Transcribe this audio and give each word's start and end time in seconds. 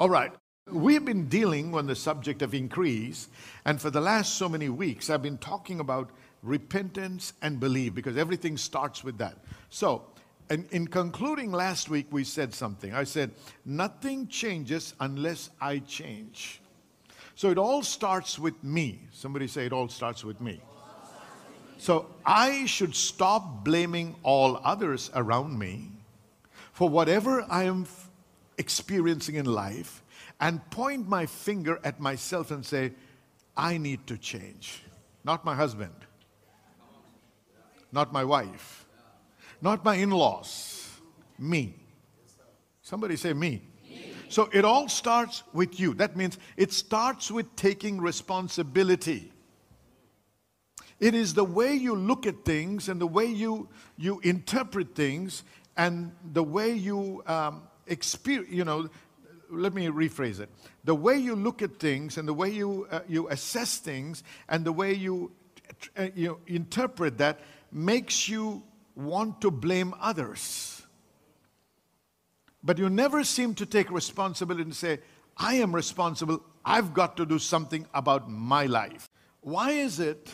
All 0.00 0.08
right. 0.08 0.32
We've 0.72 1.04
been 1.04 1.28
dealing 1.28 1.74
on 1.74 1.86
the 1.86 1.94
subject 1.94 2.40
of 2.40 2.54
increase, 2.54 3.28
and 3.66 3.78
for 3.78 3.90
the 3.90 4.00
last 4.00 4.36
so 4.36 4.48
many 4.48 4.70
weeks, 4.70 5.10
I've 5.10 5.20
been 5.20 5.36
talking 5.36 5.78
about 5.78 6.08
repentance 6.42 7.34
and 7.42 7.60
belief 7.60 7.94
because 7.94 8.16
everything 8.16 8.56
starts 8.56 9.04
with 9.04 9.18
that. 9.18 9.36
So, 9.68 10.06
in, 10.48 10.66
in 10.70 10.86
concluding 10.86 11.52
last 11.52 11.90
week, 11.90 12.06
we 12.10 12.24
said 12.24 12.54
something. 12.54 12.94
I 12.94 13.04
said, 13.04 13.32
Nothing 13.66 14.26
changes 14.28 14.94
unless 15.00 15.50
I 15.60 15.80
change. 15.80 16.62
So, 17.34 17.50
it 17.50 17.58
all 17.58 17.82
starts 17.82 18.38
with 18.38 18.64
me. 18.64 19.02
Somebody 19.12 19.48
say, 19.48 19.66
It 19.66 19.72
all 19.74 19.90
starts 19.90 20.24
with 20.24 20.40
me. 20.40 20.62
So, 21.76 22.06
I 22.24 22.64
should 22.64 22.94
stop 22.94 23.64
blaming 23.64 24.16
all 24.22 24.62
others 24.64 25.10
around 25.14 25.58
me 25.58 25.90
for 26.72 26.88
whatever 26.88 27.44
I 27.50 27.64
am 27.64 27.84
experiencing 28.60 29.36
in 29.36 29.46
life 29.46 30.02
and 30.38 30.60
point 30.70 31.08
my 31.08 31.24
finger 31.24 31.80
at 31.82 31.98
myself 31.98 32.50
and 32.50 32.64
say, 32.64 32.92
I 33.56 33.78
need 33.78 34.06
to 34.06 34.18
change. 34.18 34.82
Not 35.24 35.44
my 35.44 35.54
husband, 35.54 35.94
not 37.90 38.12
my 38.12 38.22
wife, 38.22 38.86
not 39.62 39.82
my 39.84 39.96
in 39.96 40.10
laws, 40.10 40.88
me. 41.38 41.74
Somebody 42.82 43.16
say, 43.16 43.32
me. 43.32 43.62
So 44.28 44.48
it 44.52 44.64
all 44.64 44.88
starts 44.88 45.42
with 45.52 45.80
you. 45.80 45.94
That 45.94 46.16
means 46.16 46.38
it 46.56 46.72
starts 46.72 47.30
with 47.30 47.56
taking 47.56 48.00
responsibility. 48.00 49.32
It 51.00 51.14
is 51.14 51.32
the 51.32 51.44
way 51.44 51.74
you 51.74 51.96
look 51.96 52.26
at 52.26 52.44
things 52.44 52.88
and 52.90 53.00
the 53.00 53.06
way 53.06 53.24
you, 53.24 53.68
you 53.96 54.20
interpret 54.20 54.94
things 54.94 55.44
and 55.76 56.12
the 56.32 56.42
way 56.42 56.72
you 56.72 57.22
um, 57.26 57.62
experience, 57.90 58.50
you 58.50 58.64
know, 58.64 58.88
let 59.50 59.74
me 59.74 59.86
rephrase 59.86 60.40
it. 60.40 60.48
The 60.84 60.94
way 60.94 61.18
you 61.18 61.34
look 61.34 61.60
at 61.60 61.78
things 61.78 62.16
and 62.16 62.26
the 62.26 62.32
way 62.32 62.50
you, 62.50 62.86
uh, 62.90 63.00
you 63.08 63.28
assess 63.28 63.78
things 63.78 64.22
and 64.48 64.64
the 64.64 64.72
way 64.72 64.94
you, 64.94 65.32
uh, 65.96 66.06
you 66.14 66.38
interpret 66.46 67.18
that 67.18 67.40
makes 67.72 68.28
you 68.28 68.62
want 68.94 69.40
to 69.40 69.50
blame 69.50 69.94
others. 70.00 70.82
But 72.62 72.78
you 72.78 72.88
never 72.88 73.24
seem 73.24 73.54
to 73.54 73.66
take 73.66 73.90
responsibility 73.90 74.62
and 74.62 74.74
say, 74.74 75.00
I 75.36 75.54
am 75.54 75.74
responsible. 75.74 76.42
I've 76.64 76.92
got 76.92 77.16
to 77.16 77.26
do 77.26 77.38
something 77.38 77.86
about 77.94 78.30
my 78.30 78.66
life. 78.66 79.08
Why 79.40 79.70
is 79.70 79.98
it 79.98 80.30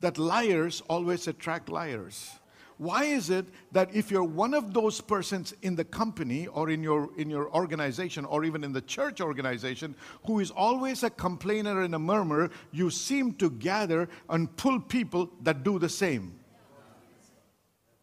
that 0.00 0.18
liars 0.18 0.82
always 0.88 1.28
attract 1.28 1.68
liars? 1.68 2.32
Why 2.78 3.04
is 3.04 3.30
it 3.30 3.46
that 3.72 3.94
if 3.94 4.10
you're 4.10 4.24
one 4.24 4.52
of 4.52 4.74
those 4.74 5.00
persons 5.00 5.54
in 5.62 5.76
the 5.76 5.84
company 5.84 6.48
or 6.48 6.70
in 6.70 6.82
your, 6.82 7.10
in 7.16 7.30
your 7.30 7.48
organization 7.54 8.24
or 8.24 8.44
even 8.44 8.64
in 8.64 8.72
the 8.72 8.80
church 8.80 9.20
organization 9.20 9.94
who 10.26 10.40
is 10.40 10.50
always 10.50 11.04
a 11.04 11.10
complainer 11.10 11.82
and 11.82 11.94
a 11.94 11.98
murmur, 11.98 12.50
you 12.72 12.90
seem 12.90 13.34
to 13.34 13.50
gather 13.50 14.08
and 14.28 14.54
pull 14.56 14.80
people 14.80 15.30
that 15.42 15.62
do 15.62 15.78
the 15.78 15.88
same? 15.88 16.34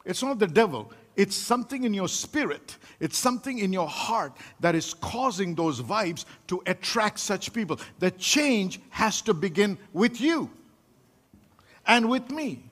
It's 0.05 0.23
not 0.23 0.39
the 0.39 0.47
devil. 0.47 0.91
It's 1.17 1.35
something 1.35 1.83
in 1.83 1.93
your 1.93 2.07
spirit. 2.07 2.77
It's 2.99 3.17
something 3.17 3.59
in 3.59 3.73
your 3.73 3.87
heart 3.87 4.37
that 4.61 4.73
is 4.73 4.93
causing 4.93 5.53
those 5.53 5.81
vibes 5.81 6.25
to 6.47 6.63
attract 6.65 7.19
such 7.19 7.51
people. 7.51 7.79
The 7.99 8.11
change 8.11 8.79
has 8.89 9.21
to 9.23 9.33
begin 9.33 9.77
with 9.91 10.21
you 10.21 10.49
and 11.85 12.09
with 12.09 12.31
me. 12.31 12.70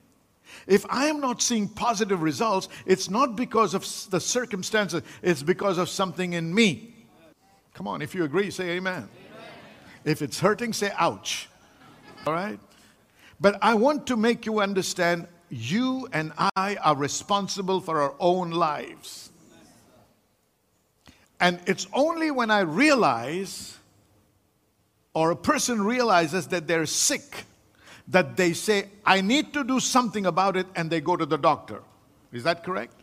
If 0.69 0.85
I 0.87 1.07
am 1.07 1.19
not 1.19 1.41
seeing 1.41 1.67
positive 1.67 2.21
results, 2.21 2.69
it's 2.85 3.09
not 3.09 3.35
because 3.35 3.73
of 3.73 3.81
the 4.11 4.19
circumstances, 4.19 5.01
it's 5.23 5.41
because 5.41 5.79
of 5.79 5.89
something 5.89 6.33
in 6.33 6.53
me. 6.53 6.93
Come 7.73 7.87
on, 7.87 8.03
if 8.03 8.13
you 8.13 8.23
agree, 8.23 8.51
say 8.51 8.69
amen. 8.71 8.93
amen. 8.93 9.09
If 10.05 10.21
it's 10.21 10.39
hurting, 10.39 10.73
say 10.73 10.91
ouch. 10.95 11.49
All 12.27 12.33
right? 12.33 12.59
But 13.41 13.57
I 13.63 13.73
want 13.73 14.05
to 14.07 14.15
make 14.15 14.45
you 14.45 14.59
understand 14.59 15.27
you 15.49 16.07
and 16.13 16.31
I 16.55 16.77
are 16.83 16.95
responsible 16.95 17.81
for 17.81 17.99
our 18.01 18.13
own 18.19 18.51
lives. 18.51 19.31
And 21.39 21.59
it's 21.65 21.87
only 21.93 22.29
when 22.29 22.51
I 22.51 22.59
realize, 22.59 23.75
or 25.15 25.31
a 25.31 25.35
person 25.35 25.81
realizes 25.81 26.45
that 26.49 26.67
they're 26.67 26.85
sick, 26.85 27.45
that 28.09 28.35
they 28.35 28.53
say, 28.53 28.89
I 29.05 29.21
need 29.21 29.53
to 29.53 29.63
do 29.63 29.79
something 29.79 30.25
about 30.25 30.57
it, 30.57 30.67
and 30.75 30.89
they 30.89 31.01
go 31.01 31.15
to 31.15 31.25
the 31.25 31.37
doctor. 31.37 31.81
Is 32.31 32.43
that 32.43 32.63
correct? 32.63 32.93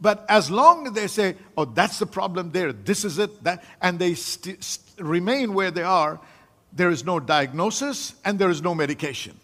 But 0.00 0.26
as 0.28 0.50
long 0.50 0.86
as 0.86 0.92
they 0.92 1.06
say, 1.06 1.36
oh, 1.56 1.64
that's 1.64 1.98
the 1.98 2.06
problem 2.06 2.50
there, 2.52 2.72
this 2.72 3.04
is 3.04 3.18
it, 3.18 3.42
that, 3.44 3.64
and 3.80 3.98
they 3.98 4.14
st- 4.14 4.62
st- 4.62 5.00
remain 5.00 5.54
where 5.54 5.70
they 5.70 5.82
are, 5.82 6.20
there 6.72 6.90
is 6.90 7.04
no 7.04 7.18
diagnosis 7.18 8.14
and 8.24 8.38
there 8.38 8.50
is 8.50 8.62
no 8.62 8.74
medication. 8.74 9.38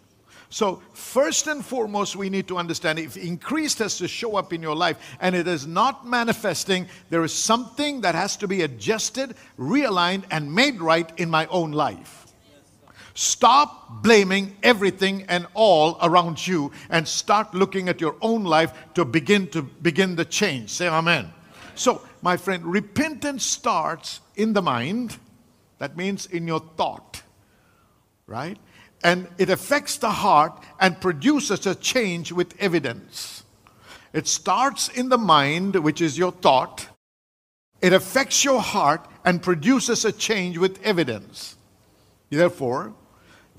So, 0.50 0.82
first 0.92 1.46
and 1.46 1.64
foremost, 1.64 2.14
we 2.14 2.28
need 2.28 2.46
to 2.48 2.58
understand 2.58 2.98
if 2.98 3.16
increased 3.16 3.78
has 3.78 3.96
to 3.96 4.06
show 4.06 4.36
up 4.36 4.52
in 4.52 4.60
your 4.60 4.76
life 4.76 4.98
and 5.18 5.34
it 5.34 5.48
is 5.48 5.66
not 5.66 6.06
manifesting, 6.06 6.86
there 7.08 7.24
is 7.24 7.32
something 7.32 8.02
that 8.02 8.14
has 8.14 8.36
to 8.36 8.46
be 8.46 8.60
adjusted, 8.60 9.34
realigned, 9.58 10.24
and 10.30 10.54
made 10.54 10.82
right 10.82 11.10
in 11.18 11.30
my 11.30 11.46
own 11.46 11.72
life. 11.72 12.21
Stop 13.14 14.02
blaming 14.02 14.56
everything 14.62 15.24
and 15.28 15.46
all 15.54 15.98
around 16.02 16.46
you 16.46 16.72
and 16.88 17.06
start 17.06 17.54
looking 17.54 17.88
at 17.88 18.00
your 18.00 18.16
own 18.20 18.44
life 18.44 18.72
to 18.94 19.04
begin 19.04 19.46
to 19.48 19.62
begin 19.62 20.16
the 20.16 20.24
change. 20.24 20.70
Say 20.70 20.88
amen. 20.88 21.32
So, 21.74 22.02
my 22.22 22.36
friend, 22.36 22.64
repentance 22.64 23.44
starts 23.44 24.20
in 24.36 24.52
the 24.52 24.62
mind. 24.62 25.16
That 25.78 25.96
means 25.96 26.26
in 26.26 26.46
your 26.46 26.60
thought. 26.60 27.22
Right? 28.26 28.58
And 29.04 29.28
it 29.36 29.50
affects 29.50 29.98
the 29.98 30.10
heart 30.10 30.62
and 30.78 31.00
produces 31.00 31.66
a 31.66 31.74
change 31.74 32.32
with 32.32 32.54
evidence. 32.60 33.42
It 34.12 34.28
starts 34.28 34.88
in 34.88 35.08
the 35.08 35.18
mind, 35.18 35.74
which 35.76 36.00
is 36.00 36.16
your 36.16 36.32
thought. 36.32 36.86
It 37.80 37.92
affects 37.92 38.44
your 38.44 38.60
heart 38.60 39.08
and 39.24 39.42
produces 39.42 40.04
a 40.04 40.12
change 40.12 40.56
with 40.56 40.80
evidence. 40.82 41.56
Therefore, 42.30 42.94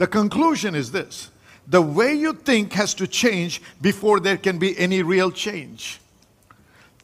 the 0.03 0.08
conclusion 0.08 0.75
is 0.75 0.91
this 0.91 1.31
the 1.66 1.81
way 1.81 2.14
you 2.14 2.34
think 2.34 2.74
has 2.74 2.94
to 2.94 3.08
change 3.08 3.62
before 3.81 4.19
there 4.19 4.36
can 4.36 4.59
be 4.59 4.78
any 4.78 5.02
real 5.02 5.31
change. 5.31 6.02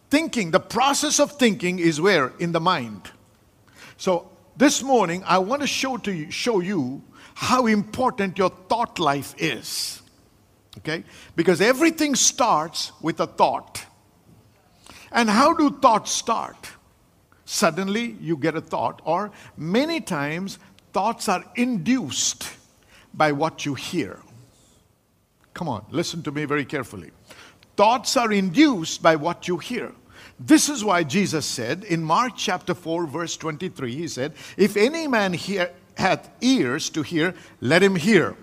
Thinking, 0.09 0.51
the 0.51 0.59
process 0.59 1.17
of 1.17 1.31
thinking 1.31 1.79
is 1.79 2.01
where? 2.01 2.33
In 2.39 2.51
the 2.51 2.59
mind. 2.59 3.09
So 3.95 4.29
this 4.57 4.83
morning, 4.83 5.23
I 5.25 5.37
want 5.37 5.61
to 5.61 5.67
show, 5.67 5.95
to 5.95 6.11
you, 6.11 6.29
show 6.29 6.59
you 6.59 7.01
how 7.35 7.67
important 7.67 8.37
your 8.37 8.49
thought 8.49 8.99
life 8.99 9.33
is. 9.37 10.01
Okay? 10.79 11.05
Because 11.37 11.61
everything 11.61 12.15
starts 12.15 12.91
with 13.01 13.21
a 13.21 13.27
thought. 13.27 13.85
And 15.09 15.29
how 15.29 15.53
do 15.53 15.69
thoughts 15.69 16.11
start? 16.11 16.71
Suddenly 17.45 18.17
you 18.19 18.35
get 18.35 18.57
a 18.57 18.61
thought, 18.61 19.01
or 19.05 19.31
many 19.55 20.01
times 20.01 20.59
thoughts 20.91 21.29
are 21.29 21.45
induced 21.55 22.58
by 23.13 23.31
what 23.31 23.65
you 23.65 23.75
hear. 23.75 24.19
Come 25.53 25.67
on, 25.67 25.85
listen 25.89 26.23
to 26.23 26.31
me 26.31 26.45
very 26.45 26.65
carefully. 26.65 27.11
Thoughts 27.75 28.17
are 28.17 28.31
induced 28.31 29.01
by 29.01 29.15
what 29.15 29.47
you 29.47 29.57
hear. 29.57 29.93
This 30.39 30.69
is 30.69 30.83
why 30.83 31.03
Jesus 31.03 31.45
said 31.45 31.83
in 31.83 32.03
Mark 32.03 32.33
chapter 32.35 32.73
4, 32.73 33.07
verse 33.07 33.35
23, 33.35 33.93
He 33.93 34.07
said, 34.07 34.33
If 34.57 34.77
any 34.77 35.07
man 35.07 35.33
hear, 35.33 35.71
hath 35.97 36.29
ears 36.41 36.89
to 36.91 37.03
hear, 37.03 37.35
let 37.59 37.83
him 37.83 37.95
hear. 37.95 38.35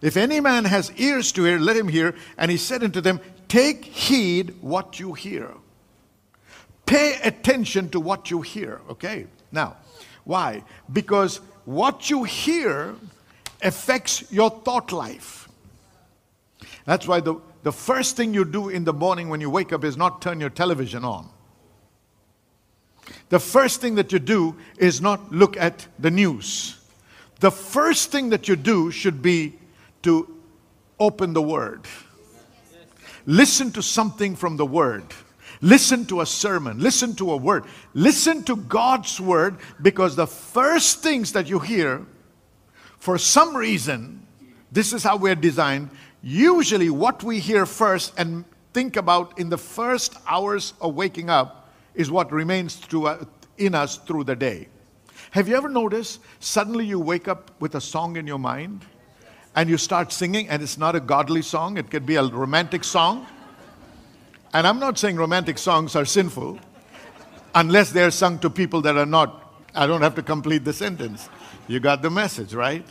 If 0.00 0.16
any 0.16 0.38
man 0.40 0.64
has 0.66 0.92
ears 0.96 1.32
to 1.32 1.44
hear, 1.44 1.58
let 1.58 1.76
him 1.76 1.88
hear. 1.88 2.14
And 2.38 2.50
he 2.50 2.56
said 2.56 2.84
unto 2.84 3.00
them, 3.00 3.20
Take 3.48 3.84
heed 3.84 4.54
what 4.60 5.00
you 5.00 5.14
hear. 5.14 5.50
Pay 6.86 7.18
attention 7.22 7.88
to 7.90 8.00
what 8.00 8.30
you 8.30 8.42
hear. 8.42 8.80
Okay? 8.90 9.26
Now, 9.50 9.76
why? 10.24 10.62
Because 10.92 11.38
what 11.64 12.10
you 12.10 12.24
hear 12.24 12.94
affects 13.64 14.30
your 14.30 14.50
thought 14.50 14.92
life. 14.92 15.48
That's 16.84 17.08
why 17.08 17.20
the, 17.20 17.36
the 17.62 17.72
first 17.72 18.16
thing 18.16 18.34
you 18.34 18.44
do 18.44 18.68
in 18.68 18.84
the 18.84 18.92
morning 18.92 19.28
when 19.30 19.40
you 19.40 19.50
wake 19.50 19.72
up 19.72 19.84
is 19.84 19.96
not 19.96 20.20
turn 20.22 20.40
your 20.40 20.50
television 20.50 21.04
on. 21.04 21.28
The 23.30 23.40
first 23.40 23.80
thing 23.80 23.96
that 23.96 24.12
you 24.12 24.18
do 24.18 24.56
is 24.78 25.00
not 25.00 25.32
look 25.32 25.56
at 25.56 25.86
the 25.98 26.10
news. 26.10 26.78
The 27.40 27.50
first 27.50 28.10
thing 28.10 28.30
that 28.30 28.48
you 28.48 28.56
do 28.56 28.90
should 28.90 29.22
be 29.22 29.54
to 30.02 30.28
open 31.00 31.32
the 31.32 31.42
Word. 31.42 31.86
Listen 33.26 33.72
to 33.72 33.82
something 33.82 34.36
from 34.36 34.56
the 34.56 34.66
Word. 34.66 35.04
Listen 35.60 36.04
to 36.06 36.20
a 36.20 36.26
sermon. 36.26 36.78
Listen 36.78 37.14
to 37.16 37.32
a 37.32 37.36
word. 37.38 37.64
Listen 37.94 38.42
to 38.44 38.56
God's 38.56 39.18
Word 39.18 39.56
because 39.80 40.14
the 40.14 40.26
first 40.26 41.02
things 41.02 41.32
that 41.32 41.48
you 41.48 41.58
hear 41.58 42.04
for 43.04 43.18
some 43.18 43.54
reason, 43.54 44.26
this 44.72 44.94
is 44.94 45.02
how 45.02 45.18
we're 45.18 45.34
designed. 45.34 45.90
Usually, 46.22 46.88
what 46.88 47.22
we 47.22 47.38
hear 47.38 47.66
first 47.66 48.14
and 48.16 48.46
think 48.72 48.96
about 48.96 49.38
in 49.38 49.50
the 49.50 49.58
first 49.58 50.16
hours 50.26 50.72
of 50.80 50.94
waking 50.94 51.28
up 51.28 51.68
is 51.94 52.10
what 52.10 52.32
remains 52.32 52.76
throughout, 52.76 53.20
uh, 53.20 53.24
in 53.58 53.74
us 53.74 53.98
through 53.98 54.24
the 54.24 54.34
day. 54.34 54.68
Have 55.32 55.48
you 55.48 55.54
ever 55.54 55.68
noticed 55.68 56.20
suddenly 56.40 56.86
you 56.86 56.98
wake 56.98 57.28
up 57.28 57.50
with 57.60 57.74
a 57.74 57.80
song 57.80 58.16
in 58.16 58.26
your 58.26 58.38
mind 58.38 58.86
and 59.54 59.68
you 59.68 59.76
start 59.76 60.10
singing, 60.10 60.48
and 60.48 60.62
it's 60.62 60.78
not 60.78 60.96
a 60.96 61.00
godly 61.00 61.42
song, 61.42 61.76
it 61.76 61.90
could 61.90 62.06
be 62.06 62.16
a 62.16 62.24
romantic 62.24 62.84
song? 62.84 63.26
And 64.54 64.66
I'm 64.66 64.78
not 64.78 64.96
saying 64.96 65.16
romantic 65.16 65.58
songs 65.58 65.94
are 65.94 66.06
sinful 66.06 66.58
unless 67.54 67.90
they're 67.92 68.10
sung 68.10 68.38
to 68.38 68.48
people 68.48 68.80
that 68.80 68.96
are 68.96 69.04
not. 69.04 69.62
I 69.74 69.86
don't 69.86 70.00
have 70.00 70.14
to 70.14 70.22
complete 70.22 70.64
the 70.64 70.72
sentence. 70.72 71.28
You 71.66 71.80
got 71.80 72.02
the 72.02 72.10
message, 72.10 72.54
right? 72.54 72.86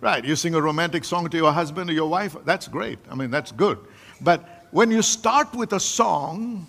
Right. 0.00 0.24
You 0.24 0.36
sing 0.36 0.54
a 0.54 0.60
romantic 0.60 1.04
song 1.04 1.28
to 1.30 1.36
your 1.36 1.52
husband 1.52 1.90
or 1.90 1.92
your 1.92 2.08
wife, 2.08 2.36
that's 2.44 2.68
great. 2.68 2.98
I 3.10 3.14
mean, 3.14 3.30
that's 3.30 3.52
good. 3.52 3.78
But 4.20 4.66
when 4.70 4.90
you 4.90 5.02
start 5.02 5.54
with 5.54 5.72
a 5.72 5.80
song 5.80 6.66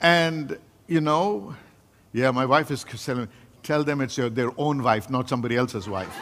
and, 0.00 0.58
you 0.86 1.00
know, 1.00 1.54
yeah, 2.12 2.30
my 2.30 2.44
wife 2.44 2.70
is 2.70 2.84
telling 2.84 3.22
me, 3.22 3.28
tell 3.62 3.82
them 3.82 4.00
it's 4.00 4.18
your, 4.18 4.28
their 4.28 4.50
own 4.58 4.82
wife, 4.82 5.08
not 5.08 5.28
somebody 5.28 5.56
else's 5.56 5.88
wife. 5.88 6.14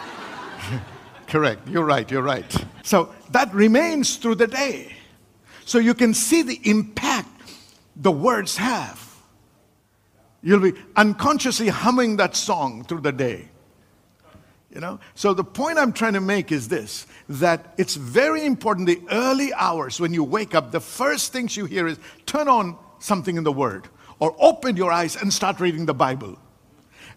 Correct. 1.26 1.66
You're 1.68 1.84
right. 1.84 2.10
You're 2.10 2.22
right. 2.22 2.64
So 2.82 3.14
that 3.30 3.52
remains 3.54 4.16
through 4.16 4.36
the 4.36 4.46
day. 4.46 4.94
So 5.64 5.78
you 5.78 5.94
can 5.94 6.14
see 6.14 6.42
the 6.42 6.60
impact 6.64 7.28
the 7.96 8.10
words 8.10 8.56
have. 8.56 9.14
You'll 10.42 10.60
be 10.60 10.72
unconsciously 10.96 11.68
humming 11.68 12.16
that 12.16 12.34
song 12.34 12.84
through 12.84 13.02
the 13.02 13.12
day. 13.12 13.48
You 14.72 14.80
know? 14.80 15.00
So 15.14 15.34
the 15.34 15.44
point 15.44 15.78
I'm 15.78 15.92
trying 15.92 16.12
to 16.12 16.20
make 16.20 16.52
is 16.52 16.68
this 16.68 17.06
that 17.28 17.74
it's 17.76 17.96
very 17.96 18.44
important 18.44 18.86
the 18.86 19.00
early 19.10 19.52
hours 19.52 20.00
when 20.00 20.14
you 20.14 20.22
wake 20.22 20.54
up, 20.54 20.70
the 20.70 20.80
first 20.80 21.32
things 21.32 21.56
you 21.56 21.66
hear 21.66 21.86
is 21.86 21.98
turn 22.26 22.48
on 22.48 22.76
something 23.00 23.36
in 23.36 23.44
the 23.44 23.52
Word 23.52 23.88
or 24.20 24.36
open 24.38 24.76
your 24.76 24.92
eyes 24.92 25.16
and 25.16 25.32
start 25.32 25.58
reading 25.60 25.86
the 25.86 25.94
Bible. 25.94 26.38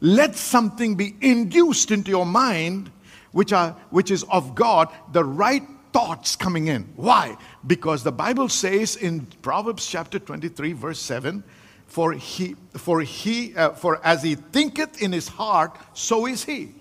Let 0.02 0.36
something 0.36 0.96
be 0.96 1.16
induced 1.22 1.92
into 1.92 2.10
your 2.10 2.26
mind 2.26 2.92
which, 3.32 3.54
are, 3.54 3.72
which 3.90 4.12
is 4.12 4.24
of 4.24 4.56
God, 4.56 4.90
the 5.12 5.24
right 5.24 5.64
thoughts 5.92 6.36
coming 6.36 6.68
in. 6.68 6.84
Why? 6.96 7.38
Because 7.66 8.04
the 8.04 8.12
Bible 8.12 8.50
says 8.50 8.96
in 8.96 9.26
Proverbs 9.42 9.86
chapter 9.86 10.20
23, 10.20 10.74
verse 10.74 11.00
7, 11.00 11.44
for 11.86 12.14
he, 12.14 12.56
for 12.74 13.02
he, 13.02 13.56
uh, 13.56 13.72
for 13.72 14.04
as 14.06 14.24
he 14.24 14.36
thinketh 14.36 15.02
in 15.02 15.12
his 15.12 15.28
heart, 15.28 15.78
so 15.94 16.26
is 16.26 16.44
he. 16.44 16.74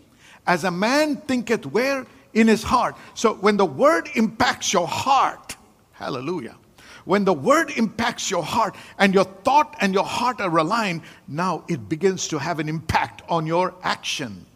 As 0.47 0.65
a 0.65 0.71
man 0.71 1.17
thinketh 1.17 1.67
where? 1.67 2.07
In 2.35 2.49
his 2.49 2.63
heart. 2.63 2.97
So 3.15 3.35
when 3.35 3.57
the 3.57 3.67
word 3.67 4.09
impacts 4.15 4.73
your 4.73 4.89
heart, 4.89 5.57
hallelujah. 5.93 6.57
When 7.05 7.25
the 7.25 7.33
word 7.33 7.71
impacts 7.77 8.31
your 8.31 8.43
heart 8.43 8.77
and 8.99 9.13
your 9.13 9.25
thought 9.25 9.77
and 9.81 9.93
your 9.93 10.05
heart 10.05 10.41
are 10.41 10.57
aligned, 10.57 11.03
now 11.29 11.65
it 11.69 11.89
begins 11.89 12.29
to 12.29 12.39
have 12.39 12.59
an 12.59 12.69
impact 12.69 13.23
on 13.29 13.47
your 13.47 13.75
action 13.83 14.47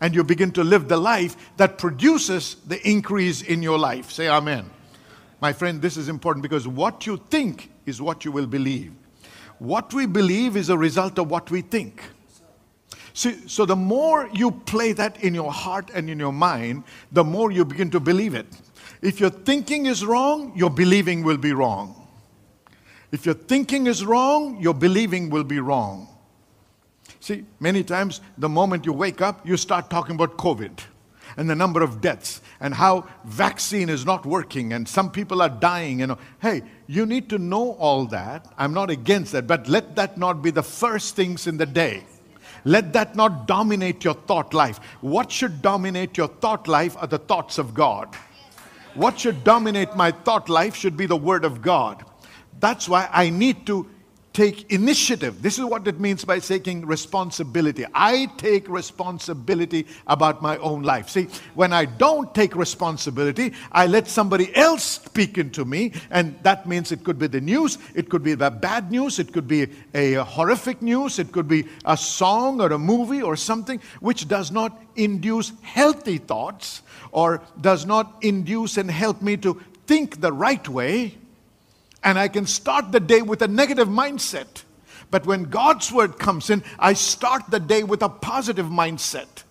and 0.00 0.14
you 0.14 0.24
begin 0.24 0.50
to 0.52 0.64
live 0.64 0.88
the 0.88 0.96
life 0.96 1.36
that 1.56 1.78
produces 1.78 2.56
the 2.66 2.86
increase 2.88 3.42
in 3.42 3.62
your 3.62 3.78
life. 3.78 4.10
Say 4.10 4.28
amen. 4.28 4.70
My 5.40 5.52
friend, 5.52 5.80
this 5.80 5.96
is 5.96 6.08
important 6.08 6.42
because 6.42 6.66
what 6.66 7.06
you 7.06 7.18
think 7.30 7.70
is 7.84 8.00
what 8.00 8.24
you 8.24 8.32
will 8.32 8.46
believe. 8.46 8.92
What 9.58 9.92
we 9.94 10.06
believe 10.06 10.56
is 10.56 10.68
a 10.68 10.76
result 10.76 11.18
of 11.18 11.30
what 11.30 11.50
we 11.50 11.62
think. 11.62 12.02
See, 13.16 13.48
so 13.48 13.64
the 13.64 13.74
more 13.74 14.28
you 14.34 14.50
play 14.50 14.92
that 14.92 15.24
in 15.24 15.32
your 15.32 15.50
heart 15.50 15.90
and 15.94 16.10
in 16.10 16.18
your 16.18 16.34
mind, 16.34 16.84
the 17.10 17.24
more 17.24 17.50
you 17.50 17.64
begin 17.64 17.90
to 17.92 17.98
believe 17.98 18.34
it. 18.34 18.44
If 19.00 19.20
your 19.20 19.30
thinking 19.30 19.86
is 19.86 20.04
wrong, 20.04 20.52
your 20.54 20.68
believing 20.68 21.22
will 21.22 21.38
be 21.38 21.54
wrong. 21.54 22.06
If 23.10 23.24
your 23.24 23.34
thinking 23.34 23.86
is 23.86 24.04
wrong, 24.04 24.60
your 24.60 24.74
believing 24.74 25.30
will 25.30 25.44
be 25.44 25.60
wrong. 25.60 26.08
See, 27.20 27.46
many 27.58 27.82
times 27.82 28.20
the 28.36 28.50
moment 28.50 28.84
you 28.84 28.92
wake 28.92 29.22
up, 29.22 29.48
you 29.48 29.56
start 29.56 29.88
talking 29.88 30.16
about 30.16 30.36
COVID 30.36 30.78
and 31.38 31.48
the 31.48 31.56
number 31.56 31.82
of 31.82 32.02
deaths 32.02 32.42
and 32.60 32.74
how 32.74 33.08
vaccine 33.24 33.88
is 33.88 34.04
not 34.04 34.26
working 34.26 34.74
and 34.74 34.86
some 34.86 35.10
people 35.10 35.42
are 35.42 35.48
dying 35.48 35.98
know 35.98 36.16
hey 36.40 36.62
you 36.86 37.04
need 37.04 37.28
to 37.28 37.36
know 37.36 37.72
all 37.72 38.06
that 38.06 38.46
i'm 38.56 38.72
not 38.72 38.88
against 38.88 39.32
that 39.32 39.46
but 39.46 39.68
let 39.68 39.96
that 39.96 40.16
not 40.16 40.40
be 40.40 40.50
the 40.50 40.62
first 40.62 41.14
things 41.14 41.46
in 41.46 41.58
the 41.58 41.66
day 41.66 42.02
let 42.66 42.92
that 42.94 43.14
not 43.14 43.46
dominate 43.46 44.02
your 44.02 44.14
thought 44.14 44.52
life. 44.52 44.80
What 45.00 45.30
should 45.30 45.62
dominate 45.62 46.16
your 46.16 46.26
thought 46.26 46.66
life 46.66 46.96
are 46.98 47.06
the 47.06 47.18
thoughts 47.18 47.58
of 47.58 47.74
god. 47.74 48.12
What 48.94 49.20
should 49.20 49.44
dominate 49.44 49.94
my 49.94 50.10
thought 50.10 50.48
life 50.48 50.74
should 50.74 50.96
be 50.96 51.06
the 51.06 51.16
word 51.16 51.44
of 51.44 51.62
god. 51.62 52.04
That's 52.58 52.88
why 52.88 53.08
i 53.12 53.30
need 53.30 53.66
to 53.66 53.88
take 54.36 54.70
initiative. 54.70 55.40
This 55.40 55.58
is 55.58 55.64
what 55.64 55.88
it 55.88 55.98
means 55.98 56.22
by 56.22 56.40
taking 56.40 56.84
responsibility. 56.84 57.86
I 57.94 58.26
take 58.36 58.68
responsibility 58.68 59.86
about 60.06 60.42
my 60.42 60.58
own 60.58 60.82
life. 60.82 61.08
See, 61.08 61.28
when 61.54 61.72
I 61.72 61.86
don't 61.86 62.34
take 62.34 62.54
responsibility, 62.54 63.54
I 63.72 63.86
let 63.86 64.08
somebody 64.08 64.54
else 64.54 64.82
speak 64.82 65.38
into 65.38 65.64
me, 65.64 65.92
and 66.10 66.38
that 66.42 66.68
means 66.68 66.92
it 66.92 67.02
could 67.02 67.18
be 67.18 67.28
the 67.28 67.40
news, 67.40 67.78
it 67.94 68.10
could 68.10 68.22
be 68.22 68.34
the 68.34 68.50
bad 68.50 68.90
news, 68.90 69.18
it 69.18 69.32
could 69.32 69.48
be 69.48 69.68
a 69.94 70.16
horrific 70.16 70.82
news, 70.82 71.18
it 71.18 71.32
could 71.32 71.48
be 71.48 71.64
a 71.86 71.96
song 71.96 72.60
or 72.60 72.72
a 72.72 72.78
movie 72.78 73.22
or 73.22 73.36
something 73.36 73.80
which 74.00 74.28
does 74.28 74.50
not 74.50 74.82
induce 74.96 75.54
healthy 75.62 76.18
thoughts 76.18 76.82
or 77.10 77.40
does 77.62 77.86
not 77.86 78.18
induce 78.20 78.76
and 78.76 78.90
help 78.90 79.22
me 79.22 79.38
to 79.38 79.58
think 79.86 80.20
the 80.20 80.30
right 80.30 80.68
way 80.68 81.16
and 82.06 82.20
I 82.20 82.28
can 82.28 82.46
start 82.46 82.92
the 82.92 83.00
day 83.00 83.20
with 83.20 83.42
a 83.42 83.48
negative 83.48 83.88
mindset. 83.88 84.62
But 85.10 85.26
when 85.26 85.42
God's 85.42 85.90
word 85.90 86.20
comes 86.20 86.50
in, 86.50 86.62
I 86.78 86.92
start 86.92 87.50
the 87.50 87.58
day 87.58 87.82
with 87.82 88.00
a 88.00 88.08
positive 88.08 88.66
mindset. 88.66 89.42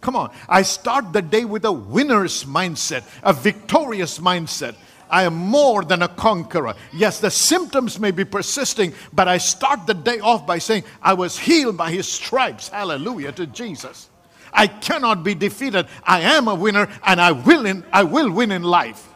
Come 0.00 0.16
on. 0.16 0.34
I 0.48 0.62
start 0.62 1.12
the 1.12 1.20
day 1.20 1.44
with 1.44 1.66
a 1.66 1.72
winner's 1.72 2.44
mindset, 2.44 3.04
a 3.22 3.34
victorious 3.34 4.18
mindset. 4.18 4.76
I 5.10 5.24
am 5.24 5.34
more 5.34 5.84
than 5.84 6.00
a 6.00 6.08
conqueror. 6.08 6.74
Yes, 6.90 7.20
the 7.20 7.30
symptoms 7.30 8.00
may 8.00 8.12
be 8.12 8.24
persisting, 8.24 8.94
but 9.12 9.28
I 9.28 9.36
start 9.36 9.86
the 9.86 9.92
day 9.92 10.20
off 10.20 10.46
by 10.46 10.58
saying, 10.58 10.84
I 11.02 11.12
was 11.12 11.38
healed 11.38 11.76
by 11.76 11.90
his 11.90 12.08
stripes. 12.08 12.70
Hallelujah 12.70 13.32
to 13.32 13.46
Jesus. 13.46 14.08
I 14.54 14.68
cannot 14.68 15.22
be 15.22 15.34
defeated. 15.34 15.86
I 16.02 16.20
am 16.20 16.48
a 16.48 16.54
winner 16.54 16.88
and 17.04 17.20
I 17.20 17.32
will, 17.32 17.66
in, 17.66 17.84
I 17.92 18.04
will 18.04 18.30
win 18.30 18.52
in 18.52 18.62
life. 18.62 19.10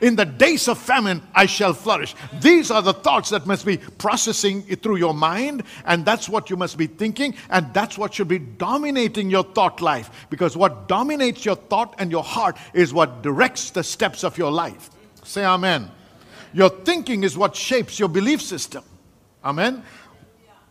In 0.00 0.16
the 0.16 0.24
days 0.24 0.68
of 0.68 0.78
famine, 0.78 1.22
I 1.34 1.46
shall 1.46 1.74
flourish. 1.74 2.14
These 2.40 2.70
are 2.70 2.82
the 2.82 2.94
thoughts 2.94 3.30
that 3.30 3.46
must 3.46 3.66
be 3.66 3.76
processing 3.76 4.62
through 4.62 4.96
your 4.96 5.14
mind, 5.14 5.64
and 5.84 6.04
that's 6.04 6.28
what 6.28 6.50
you 6.50 6.56
must 6.56 6.78
be 6.78 6.86
thinking, 6.86 7.34
and 7.50 7.72
that's 7.74 7.98
what 7.98 8.14
should 8.14 8.28
be 8.28 8.38
dominating 8.38 9.30
your 9.30 9.44
thought 9.44 9.80
life. 9.80 10.26
Because 10.30 10.56
what 10.56 10.88
dominates 10.88 11.44
your 11.44 11.56
thought 11.56 11.94
and 11.98 12.10
your 12.10 12.24
heart 12.24 12.56
is 12.72 12.94
what 12.94 13.22
directs 13.22 13.70
the 13.70 13.84
steps 13.84 14.24
of 14.24 14.38
your 14.38 14.50
life. 14.50 14.90
Say 15.24 15.44
amen. 15.44 15.90
Your 16.52 16.70
thinking 16.70 17.24
is 17.24 17.36
what 17.36 17.54
shapes 17.56 17.98
your 17.98 18.08
belief 18.08 18.42
system. 18.42 18.84
Amen. 19.44 19.82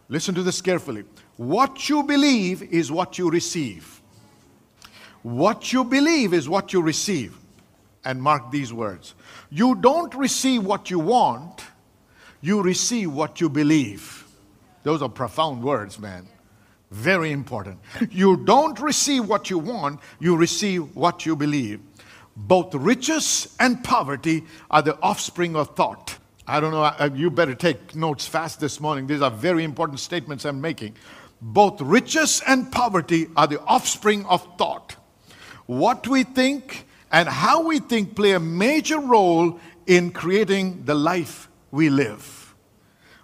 Listen 0.09 0.35
to 0.35 0.43
this 0.43 0.61
carefully. 0.61 1.03
What 1.37 1.89
you 1.89 2.03
believe 2.03 2.61
is 2.63 2.91
what 2.91 3.17
you 3.17 3.29
receive. 3.29 4.01
What 5.23 5.71
you 5.71 5.83
believe 5.83 6.33
is 6.33 6.49
what 6.49 6.73
you 6.73 6.81
receive 6.81 7.40
and 8.05 8.21
mark 8.21 8.51
these 8.51 8.73
words. 8.73 9.13
You 9.49 9.75
don't 9.75 10.13
receive 10.15 10.63
what 10.63 10.89
you 10.89 10.99
want, 10.99 11.63
you 12.41 12.61
receive 12.61 13.11
what 13.11 13.39
you 13.41 13.49
believe. 13.49 14.25
Those 14.83 15.01
are 15.01 15.09
profound 15.09 15.63
words, 15.63 15.99
man. 15.99 16.27
Very 16.89 17.31
important. 17.31 17.79
You 18.09 18.37
don't 18.37 18.79
receive 18.79 19.27
what 19.27 19.49
you 19.49 19.59
want, 19.59 19.99
you 20.19 20.35
receive 20.35 20.95
what 20.95 21.25
you 21.25 21.35
believe. 21.35 21.79
Both 22.35 22.73
riches 22.73 23.55
and 23.59 23.83
poverty 23.83 24.43
are 24.69 24.81
the 24.81 24.99
offspring 25.01 25.55
of 25.55 25.75
thought. 25.75 26.17
I 26.47 26.59
don't 26.59 26.71
know, 26.71 26.83
uh, 26.83 27.09
you 27.13 27.29
better 27.29 27.55
take 27.55 27.95
notes 27.95 28.25
fast 28.25 28.59
this 28.59 28.79
morning. 28.79 29.07
These 29.07 29.21
are 29.21 29.31
very 29.31 29.63
important 29.63 29.99
statements 29.99 30.43
I'm 30.43 30.59
making. 30.59 30.95
Both 31.41 31.79
riches 31.81 32.41
and 32.47 32.71
poverty 32.71 33.27
are 33.37 33.47
the 33.47 33.61
offspring 33.61 34.25
of 34.25 34.45
thought. 34.57 34.95
What 35.65 36.07
we 36.07 36.23
think 36.23 36.85
and 37.11 37.27
how 37.27 37.63
we 37.63 37.79
think 37.79 38.15
play 38.15 38.31
a 38.31 38.39
major 38.39 38.99
role 38.99 39.59
in 39.85 40.11
creating 40.11 40.85
the 40.85 40.95
life 40.95 41.49
we 41.69 41.89
live. 41.89 42.55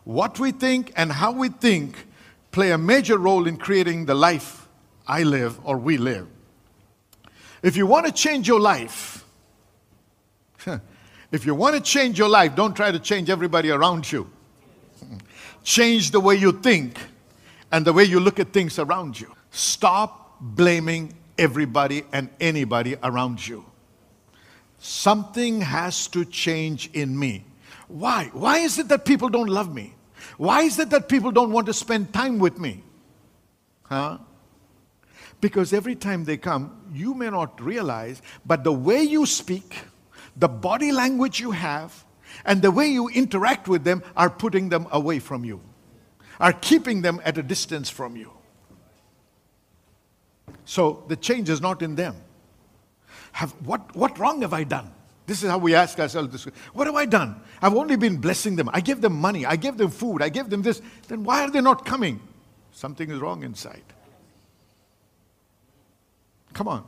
What 0.03 0.39
we 0.39 0.51
think 0.51 0.91
and 0.95 1.11
how 1.11 1.31
we 1.31 1.49
think 1.49 2.07
play 2.51 2.71
a 2.71 2.77
major 2.77 3.17
role 3.17 3.47
in 3.47 3.57
creating 3.57 4.05
the 4.05 4.15
life 4.15 4.67
I 5.07 5.23
live 5.23 5.59
or 5.63 5.77
we 5.77 5.97
live. 5.97 6.27
If 7.63 7.77
you 7.77 7.85
want 7.85 8.05
to 8.05 8.11
change 8.11 8.47
your 8.47 8.59
life, 8.59 9.25
if 11.31 11.45
you 11.45 11.55
want 11.55 11.75
to 11.75 11.81
change 11.81 12.19
your 12.19 12.29
life, 12.29 12.55
don't 12.55 12.75
try 12.75 12.91
to 12.91 12.99
change 12.99 13.29
everybody 13.29 13.69
around 13.71 14.11
you. 14.11 14.29
Change 15.63 16.11
the 16.11 16.19
way 16.19 16.35
you 16.35 16.51
think 16.51 16.97
and 17.71 17.85
the 17.85 17.93
way 17.93 18.03
you 18.03 18.19
look 18.19 18.39
at 18.39 18.53
things 18.53 18.79
around 18.79 19.19
you. 19.19 19.33
Stop 19.51 20.35
blaming 20.39 21.13
everybody 21.37 22.03
and 22.11 22.29
anybody 22.39 22.95
around 23.03 23.45
you. 23.45 23.65
Something 24.79 25.61
has 25.61 26.07
to 26.09 26.25
change 26.25 26.89
in 26.93 27.17
me. 27.17 27.45
Why? 27.87 28.29
Why 28.33 28.59
is 28.59 28.77
it 28.79 28.87
that 28.89 29.05
people 29.05 29.29
don't 29.29 29.49
love 29.49 29.73
me? 29.73 29.95
Why 30.37 30.63
is 30.63 30.77
it 30.79 30.89
that 30.91 31.09
people 31.09 31.31
don't 31.31 31.51
want 31.51 31.67
to 31.67 31.73
spend 31.73 32.13
time 32.13 32.37
with 32.37 32.59
me? 32.59 32.83
Huh? 33.83 34.19
Because 35.39 35.73
every 35.73 35.95
time 35.95 36.23
they 36.25 36.37
come, 36.37 36.75
you 36.93 37.13
may 37.13 37.29
not 37.29 37.61
realize, 37.61 38.21
but 38.45 38.63
the 38.63 38.71
way 38.71 39.03
you 39.03 39.25
speak, 39.25 39.77
the 40.35 40.47
body 40.47 40.91
language 40.91 41.39
you 41.39 41.51
have, 41.51 42.05
and 42.45 42.61
the 42.61 42.71
way 42.71 42.87
you 42.87 43.07
interact 43.09 43.67
with 43.67 43.83
them 43.83 44.03
are 44.15 44.29
putting 44.29 44.69
them 44.69 44.87
away 44.91 45.19
from 45.19 45.45
you, 45.45 45.61
are 46.39 46.53
keeping 46.53 47.01
them 47.01 47.21
at 47.23 47.37
a 47.37 47.43
distance 47.43 47.89
from 47.89 48.15
you. 48.15 48.31
So 50.65 51.03
the 51.07 51.15
change 51.15 51.49
is 51.49 51.61
not 51.61 51.81
in 51.81 51.95
them. 51.95 52.15
Have, 53.37 53.51
what, 53.63 53.95
what 53.95 54.17
wrong 54.17 54.41
have 54.41 54.51
I 54.51 54.63
done? 54.63 54.89
This 55.27 55.43
is 55.43 55.49
how 55.51 55.59
we 55.59 55.75
ask 55.75 55.99
ourselves 55.99 56.31
this. 56.31 56.45
What 56.73 56.87
have 56.87 56.95
I 56.95 57.05
done? 57.05 57.39
I've 57.61 57.75
only 57.75 57.95
been 57.95 58.17
blessing 58.17 58.55
them. 58.55 58.67
I 58.73 58.81
give 58.81 58.99
them 58.99 59.13
money. 59.13 59.45
I 59.45 59.57
give 59.57 59.77
them 59.77 59.91
food. 59.91 60.23
I 60.23 60.29
give 60.29 60.49
them 60.49 60.63
this. 60.63 60.81
Then 61.07 61.23
why 61.23 61.43
are 61.43 61.51
they 61.51 61.61
not 61.61 61.85
coming? 61.85 62.19
Something 62.71 63.11
is 63.11 63.19
wrong 63.19 63.43
inside. 63.43 63.83
Come 66.53 66.67
on. 66.67 66.83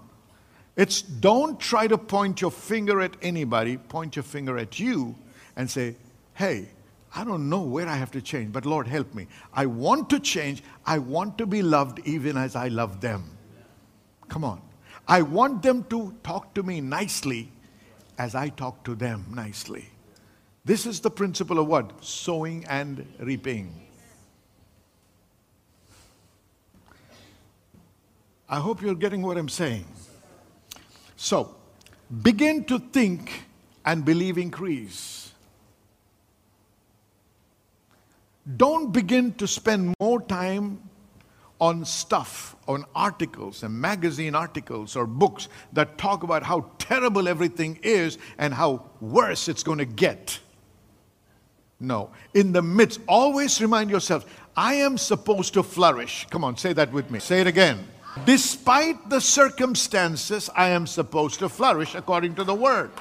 It's 0.76 1.04
don't 1.04 1.60
try 1.60 1.86
to 1.86 2.00
point 2.00 2.42
your 2.42 2.50
finger 2.50 3.00
at 3.00 3.16
anybody, 3.22 3.78
point 3.78 4.16
your 4.16 4.24
finger 4.24 4.58
at 4.58 4.80
you 4.80 5.14
and 5.56 5.70
say, 5.70 5.98
hey, 6.34 6.68
I 7.16 7.26
don't 7.26 7.48
know 7.48 7.62
where 7.62 7.88
I 7.88 7.96
have 7.96 8.10
to 8.14 8.24
change, 8.24 8.54
but 8.54 8.66
Lord, 8.66 8.88
help 8.88 9.14
me. 9.14 9.28
I 9.54 9.68
want 9.68 10.10
to 10.10 10.20
change. 10.20 10.64
I 10.84 10.98
want 10.98 11.38
to 11.38 11.46
be 11.46 11.62
loved 11.62 12.00
even 12.06 12.38
as 12.38 12.56
I 12.56 12.70
love 12.70 13.02
them. 13.02 13.38
Come 14.30 14.44
on. 14.44 14.64
I 15.10 15.24
want 15.24 15.64
them 15.64 15.86
to 15.86 16.14
talk 16.22 16.54
to 16.54 16.62
me 16.62 16.82
nicely 16.82 17.52
as 18.20 18.36
I 18.36 18.50
talk 18.50 18.84
to 18.84 18.94
them 18.94 19.26
nicely. 19.34 19.90
This 20.64 20.86
is 20.86 21.00
the 21.00 21.10
principle 21.10 21.58
of 21.58 21.66
what? 21.66 22.06
Sowing 22.06 22.64
and 22.66 23.08
reaping. 23.18 23.74
I 28.48 28.60
hope 28.60 28.84
you're 28.84 28.94
getting 28.94 29.24
what 29.24 29.36
I'm 29.36 29.50
saying. 29.50 29.86
So, 31.16 31.56
begin 32.22 32.64
to 32.66 32.78
think 32.78 33.46
and 33.86 34.06
believe 34.06 34.38
increase. 34.38 35.32
Don't 38.58 38.92
begin 38.92 39.34
to 39.36 39.48
spend 39.48 39.96
more 40.00 40.22
time 40.22 40.89
on 41.60 41.84
stuff, 41.86 42.56
on 42.68 42.86
articles 42.96 43.64
and 43.64 43.74
magazine 43.74 44.36
articles 44.36 44.96
or 44.96 45.06
books 45.06 45.50
that 45.74 45.98
talk 45.98 46.24
about 46.24 46.44
how 46.44 46.72
terrible 46.80 47.28
everything 47.28 47.80
is 47.84 48.18
and 48.38 48.54
how 48.54 48.90
worse 49.02 49.48
it's 49.48 49.64
going 49.64 49.80
to 49.80 49.86
get. 49.86 50.40
No. 51.80 52.12
In 52.34 52.52
the 52.52 52.62
midst, 52.62 53.00
always 53.08 53.62
remind 53.62 53.90
yourself, 53.90 54.26
I 54.56 54.76
am 54.76 54.98
supposed 54.98 55.54
to 55.54 55.64
flourish. 55.64 56.28
Come 56.30 56.44
on, 56.44 56.58
say 56.58 56.74
that 56.74 56.92
with 56.92 57.10
me. 57.12 57.20
Say 57.20 57.42
it 57.42 57.48
again. 57.48 57.88
Despite 58.26 59.10
the 59.10 59.22
circumstances, 59.22 60.50
I 60.56 60.70
am 60.70 60.88
supposed 60.88 61.40
to 61.40 61.50
flourish 61.50 61.96
according 61.96 62.36
to 62.36 62.44
the 62.44 62.56
word. 62.56 62.92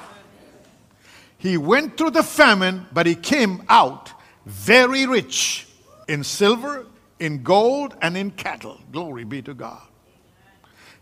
He 1.37 1.57
went 1.57 1.97
through 1.97 2.11
the 2.11 2.23
famine, 2.23 2.85
but 2.93 3.05
he 3.05 3.15
came 3.15 3.63
out 3.69 4.11
very 4.45 5.05
rich 5.05 5.67
in 6.07 6.23
silver, 6.23 6.85
in 7.19 7.43
gold, 7.43 7.95
and 8.01 8.15
in 8.15 8.31
cattle. 8.31 8.79
Glory 8.91 9.23
be 9.23 9.41
to 9.41 9.53
God. 9.53 9.81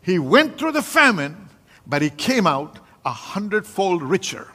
He 0.01 0.19
went 0.19 0.57
through 0.57 0.71
the 0.71 0.81
famine, 0.81 1.49
but 1.85 2.01
he 2.01 2.09
came 2.09 2.47
out 2.47 2.79
a 3.05 3.11
hundredfold 3.11 4.01
richer. 4.01 4.47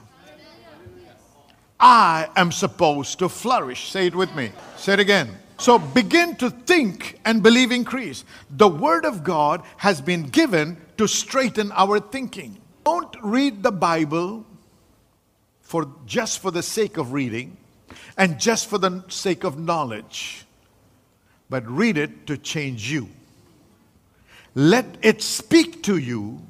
I 1.79 2.29
am 2.37 2.53
supposed 2.53 3.19
to 3.19 3.29
flourish. 3.29 3.91
Say 3.91 4.07
it 4.07 4.15
with 4.15 4.35
me. 4.37 4.53
Say 4.77 4.95
it 4.95 5.01
again. 5.01 5.37
So 5.59 5.79
begin 5.79 6.37
to 6.37 6.51
think 6.51 7.21
and 7.25 7.43
believe 7.43 7.73
increase. 7.73 8.25
The 8.51 8.69
Word 8.69 9.05
of 9.05 9.25
God 9.25 9.63
has 9.77 10.01
been 10.01 10.25
given 10.25 10.77
to 10.97 11.07
straighten 11.07 11.73
our 11.73 12.01
thinking. 12.01 12.59
Don't 12.85 13.15
read 13.23 13.63
the 13.63 13.73
Bible 13.73 14.45
for 15.61 15.89
just 16.07 16.41
for 16.41 16.51
the 16.51 16.63
sake 16.63 16.97
of 16.97 17.13
reading 17.13 17.57
and 18.17 18.39
just 18.39 18.69
for 18.69 18.79
the 18.79 19.05
sake 19.09 19.45
of 19.45 19.59
knowledge, 19.59 20.45
but 21.53 21.69
read 21.71 21.99
it 21.99 22.27
to 22.27 22.39
change 22.39 22.91
you. 22.91 23.11
Let 24.55 24.87
it 25.03 25.21
speak 25.21 25.83
to 25.83 25.99
you 25.99 26.41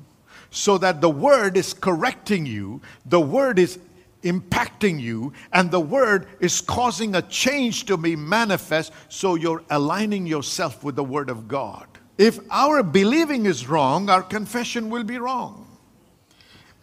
so 0.52 0.78
that 0.78 1.00
the 1.00 1.10
Word 1.10 1.56
is 1.56 1.74
correcting 1.74 2.46
you, 2.46 2.80
the 3.04 3.20
Word 3.20 3.58
is 3.58 3.80
impacting 4.22 5.00
you, 5.00 5.32
and 5.52 5.72
the 5.72 5.80
word 5.80 6.28
is 6.38 6.60
causing 6.60 7.16
a 7.16 7.22
change 7.22 7.86
to 7.86 7.96
be 7.96 8.14
manifest, 8.14 8.92
so 9.08 9.34
you're 9.34 9.64
aligning 9.68 10.24
yourself 10.24 10.84
with 10.84 10.94
the 10.94 11.02
word 11.02 11.28
of 11.28 11.48
God. 11.48 11.88
If 12.18 12.38
our 12.48 12.84
believing 12.84 13.46
is 13.46 13.68
wrong, 13.68 14.08
our 14.08 14.22
confession 14.22 14.88
will 14.88 15.02
be 15.02 15.18
wrong. 15.18 15.66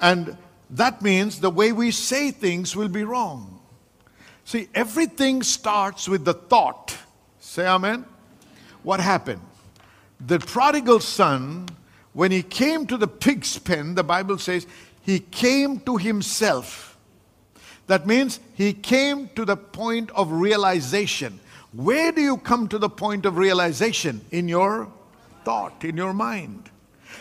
And 0.01 0.35
that 0.71 1.01
means 1.01 1.39
the 1.39 1.49
way 1.49 1.71
we 1.71 1.91
say 1.91 2.31
things 2.31 2.75
will 2.75 2.89
be 2.89 3.05
wrong. 3.05 3.61
See, 4.43 4.67
everything 4.75 5.41
starts 5.41 6.09
with 6.09 6.25
the 6.25 6.33
thought. 6.33 6.97
Say 7.49 7.65
amen. 7.65 8.05
What 8.83 8.99
happened? 8.99 9.41
The 10.25 10.39
prodigal 10.39 10.99
son, 10.99 11.67
when 12.13 12.31
he 12.31 12.43
came 12.43 12.85
to 12.87 12.97
the 12.97 13.07
pig's 13.07 13.57
pen, 13.57 13.95
the 13.95 14.03
Bible 14.03 14.37
says, 14.37 14.67
he 15.01 15.19
came 15.19 15.79
to 15.81 15.97
himself 15.97 16.89
that 17.89 18.05
means 18.05 18.39
he 18.53 18.73
came 18.73 19.29
to 19.29 19.43
the 19.45 19.57
point 19.57 20.11
of 20.11 20.31
realization. 20.31 21.39
Where 21.73 22.11
do 22.11 22.21
you 22.21 22.37
come 22.37 22.67
to 22.67 22.77
the 22.77 22.87
point 22.87 23.25
of 23.25 23.35
realization? 23.35 24.21
In 24.29 24.47
your 24.47 24.87
thought, 25.43 25.83
in 25.83 25.97
your 25.97 26.13
mind. 26.13 26.69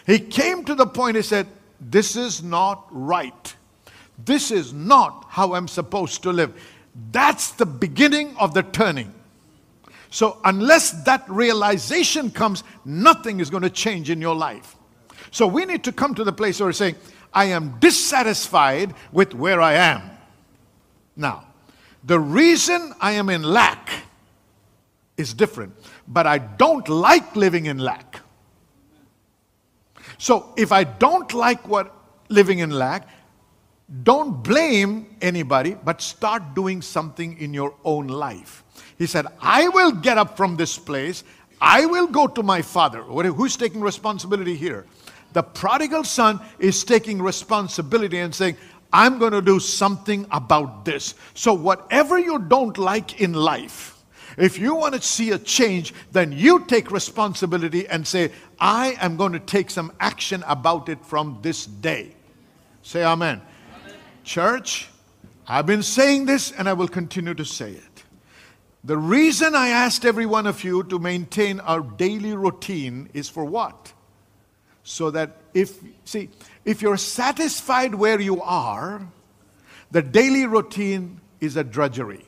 He 0.05 0.19
came 0.19 0.67
to 0.67 0.75
the 0.75 0.87
point, 0.87 1.17
he 1.17 1.23
said, 1.23 1.47
This 1.81 2.17
is 2.17 2.43
not 2.43 2.87
right. 2.91 3.57
This 4.23 4.51
is 4.51 4.75
not 4.75 5.25
how 5.31 5.55
I'm 5.55 5.69
supposed 5.69 6.23
to 6.25 6.35
live. 6.35 6.53
That's 7.13 7.53
the 7.53 7.65
beginning 7.65 8.37
of 8.37 8.53
the 8.53 8.63
turning. 8.63 9.15
So, 10.11 10.39
unless 10.45 10.93
that 11.05 11.29
realization 11.29 12.31
comes, 12.31 12.65
nothing 12.85 13.41
is 13.41 13.51
going 13.51 13.63
to 13.63 13.71
change 13.71 14.09
in 14.11 14.21
your 14.21 14.35
life. 14.35 14.77
So, 15.31 15.47
we 15.47 15.65
need 15.67 15.85
to 15.85 15.93
come 15.93 16.15
to 16.15 16.25
the 16.25 16.33
place 16.33 16.61
where 16.61 16.69
we're 16.69 16.73
saying, 16.73 16.97
I 17.33 17.47
am 17.47 17.79
dissatisfied 17.79 18.95
with 19.13 19.35
where 19.35 19.61
I 19.61 19.75
am. 19.75 20.11
Now, 21.15 21.45
the 22.05 22.19
reason 22.19 22.95
I 23.01 23.13
am 23.13 23.29
in 23.29 23.43
lack 23.43 23.91
is 25.17 25.35
different, 25.35 25.75
but 26.07 26.27
I 26.27 26.39
don't 26.39 26.89
like 26.89 27.37
living 27.37 27.67
in 27.67 27.79
lack. 27.79 28.21
So 30.17 30.53
if 30.57 30.73
I 30.73 30.85
don't 30.85 31.33
like 31.35 31.69
what 31.69 31.95
living 32.29 32.61
in 32.61 32.71
lack, 32.71 33.09
don't 34.03 34.43
blame 34.43 35.17
anybody, 35.21 35.75
but 35.75 36.01
start 36.03 36.55
doing 36.55 36.83
something 36.83 37.39
in 37.39 37.55
your 37.55 37.75
own 37.85 38.07
life. 38.07 38.63
He 38.99 39.07
said, 39.07 39.27
I 39.41 39.69
will 39.69 39.93
get 39.93 40.19
up 40.19 40.37
from 40.37 40.57
this 40.57 40.77
place. 40.79 41.25
I 41.61 41.87
will 41.87 42.07
go 42.07 42.27
to 42.27 42.43
my 42.43 42.63
father. 42.63 43.03
Who's 43.03 43.57
taking 43.57 43.81
responsibility 43.81 44.57
here? 44.57 44.87
The 45.33 45.43
prodigal 45.43 46.05
son 46.05 46.41
is 46.59 46.85
taking 46.85 47.23
responsibility 47.23 48.19
and 48.19 48.35
saying, 48.35 48.57
I'm 48.93 49.19
going 49.19 49.33
to 49.33 49.43
do 49.43 49.61
something 49.61 50.27
about 50.31 50.85
this. 50.85 51.15
So, 51.35 51.53
whatever 51.53 52.19
you 52.19 52.39
don't 52.39 52.79
like 52.79 53.21
in 53.21 53.35
life, 53.35 54.03
if 54.39 54.59
you 54.59 54.75
want 54.75 54.95
to 54.95 55.03
see 55.03 55.33
a 55.33 55.39
change, 55.39 55.93
then 56.13 56.33
you 56.33 56.65
take 56.65 56.91
responsibility 56.91 57.87
and 57.89 58.07
say, 58.07 58.33
I 58.59 58.97
am 59.01 59.17
going 59.17 59.33
to 59.33 59.41
take 59.41 59.69
some 59.69 59.93
action 60.01 60.43
about 60.47 60.89
it 60.89 61.05
from 61.05 61.39
this 61.43 61.67
day. 61.67 62.15
Say 62.83 63.05
amen. 63.05 63.43
amen. 63.83 63.97
Church, 64.25 64.89
I've 65.47 65.67
been 65.67 65.83
saying 65.83 66.27
this 66.27 66.53
and 66.53 66.69
I 66.69 66.73
will 66.73 66.89
continue 66.89 67.35
to 67.35 67.45
say 67.45 67.73
it. 67.73 67.88
The 68.89 68.97
reason 68.97 69.55
I 69.55 69.69
asked 69.69 70.07
every 70.07 70.25
one 70.25 70.47
of 70.47 70.65
you 70.65 70.83
to 70.85 70.99
maintain 70.99 71.61
our 71.61 71.83
daily 71.83 72.35
routine 72.35 73.11
is 73.13 73.29
for 73.29 73.45
what? 73.45 73.93
So 74.83 75.11
that 75.11 75.43
if, 75.53 75.79
see, 76.07 76.31
if 76.65 76.81
you're 76.81 76.97
satisfied 76.97 77.95
where 77.95 78.19
you 78.19 78.41
are, 78.41 79.07
the 79.91 80.01
daily 80.01 80.47
routine 80.47 81.21
is 81.39 81.59
a 81.59 81.65
drudgery. 81.65 82.25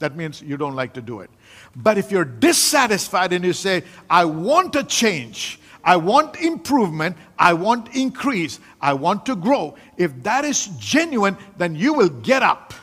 That 0.00 0.16
means 0.16 0.42
you 0.42 0.56
don't 0.56 0.74
like 0.74 0.92
to 0.94 1.00
do 1.00 1.20
it. 1.20 1.30
But 1.76 1.98
if 1.98 2.10
you're 2.10 2.24
dissatisfied 2.24 3.32
and 3.32 3.44
you 3.44 3.52
say, 3.52 3.84
I 4.10 4.24
want 4.24 4.74
a 4.74 4.82
change, 4.82 5.60
I 5.84 5.98
want 5.98 6.34
improvement, 6.40 7.16
I 7.38 7.52
want 7.52 7.94
increase, 7.94 8.58
I 8.80 8.94
want 8.94 9.24
to 9.26 9.36
grow, 9.36 9.76
if 9.96 10.20
that 10.24 10.44
is 10.44 10.66
genuine, 10.80 11.36
then 11.58 11.76
you 11.76 11.94
will 11.94 12.08
get 12.08 12.42
up. 12.42 12.74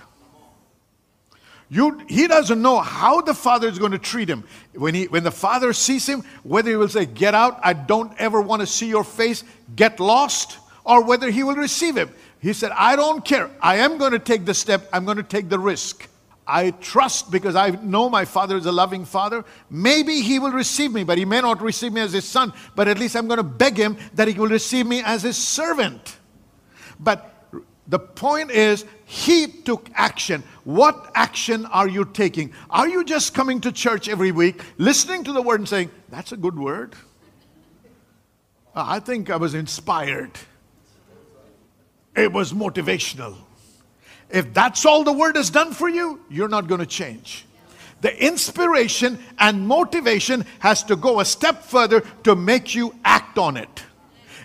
You, 1.73 2.05
he 2.07 2.27
doesn't 2.27 2.61
know 2.61 2.81
how 2.81 3.21
the 3.21 3.33
father 3.33 3.67
is 3.67 3.79
going 3.79 3.93
to 3.93 3.97
treat 3.97 4.29
him. 4.29 4.43
When, 4.75 4.93
he, 4.93 5.05
when 5.05 5.23
the 5.23 5.31
father 5.31 5.73
sees 5.73 6.07
him, 6.07 6.23
whether 6.43 6.69
he 6.69 6.75
will 6.75 6.87
say, 6.87 7.07
Get 7.07 7.33
out, 7.33 7.59
I 7.63 7.73
don't 7.73 8.13
ever 8.19 8.39
want 8.39 8.59
to 8.59 8.67
see 8.67 8.87
your 8.87 9.03
face, 9.03 9.43
get 9.75 9.99
lost, 9.99 10.59
or 10.85 11.03
whether 11.03 11.31
he 11.31 11.41
will 11.41 11.55
receive 11.55 11.97
him. 11.97 12.11
He 12.39 12.53
said, 12.53 12.73
I 12.75 12.95
don't 12.95 13.25
care. 13.25 13.49
I 13.59 13.77
am 13.77 13.97
going 13.97 14.11
to 14.11 14.19
take 14.19 14.45
the 14.45 14.53
step, 14.53 14.87
I'm 14.93 15.03
going 15.03 15.17
to 15.17 15.23
take 15.23 15.49
the 15.49 15.57
risk. 15.57 16.07
I 16.45 16.69
trust 16.71 17.31
because 17.31 17.55
I 17.55 17.71
know 17.71 18.07
my 18.07 18.25
father 18.25 18.55
is 18.55 18.67
a 18.67 18.71
loving 18.71 19.03
father. 19.03 19.43
Maybe 19.71 20.21
he 20.21 20.37
will 20.37 20.51
receive 20.51 20.93
me, 20.93 21.03
but 21.03 21.17
he 21.17 21.25
may 21.25 21.41
not 21.41 21.59
receive 21.59 21.91
me 21.91 22.01
as 22.01 22.13
his 22.13 22.25
son. 22.25 22.53
But 22.75 22.87
at 22.87 22.99
least 22.99 23.15
I'm 23.15 23.25
going 23.25 23.37
to 23.37 23.43
beg 23.43 23.77
him 23.77 23.97
that 24.13 24.27
he 24.27 24.35
will 24.35 24.49
receive 24.49 24.85
me 24.85 25.01
as 25.03 25.23
his 25.23 25.37
servant. 25.37 26.17
But 26.99 27.32
the 27.87 27.99
point 27.99 28.51
is, 28.51 28.85
he 29.05 29.47
took 29.47 29.89
action. 29.93 30.43
What 30.63 31.11
action 31.15 31.65
are 31.65 31.87
you 31.87 32.05
taking? 32.05 32.53
Are 32.69 32.87
you 32.87 33.03
just 33.03 33.33
coming 33.33 33.59
to 33.61 33.71
church 33.71 34.07
every 34.07 34.31
week, 34.31 34.61
listening 34.77 35.25
to 35.25 35.33
the 35.33 35.41
word 35.41 35.59
and 35.59 35.67
saying, 35.67 35.91
That's 36.09 36.31
a 36.31 36.37
good 36.37 36.57
word? 36.57 36.95
I 38.75 38.99
think 38.99 39.29
I 39.29 39.35
was 39.35 39.53
inspired. 39.53 40.31
It 42.15 42.31
was 42.31 42.53
motivational. 42.53 43.35
If 44.29 44.53
that's 44.53 44.85
all 44.85 45.03
the 45.03 45.13
word 45.13 45.35
has 45.35 45.49
done 45.49 45.73
for 45.73 45.89
you, 45.89 46.21
you're 46.29 46.47
not 46.47 46.67
going 46.67 46.79
to 46.79 46.87
change. 46.87 47.45
The 48.01 48.23
inspiration 48.23 49.19
and 49.39 49.67
motivation 49.67 50.45
has 50.59 50.83
to 50.83 50.95
go 50.95 51.19
a 51.19 51.25
step 51.25 51.63
further 51.63 52.01
to 52.23 52.35
make 52.35 52.73
you 52.75 52.95
act 53.05 53.37
on 53.37 53.57
it. 53.57 53.83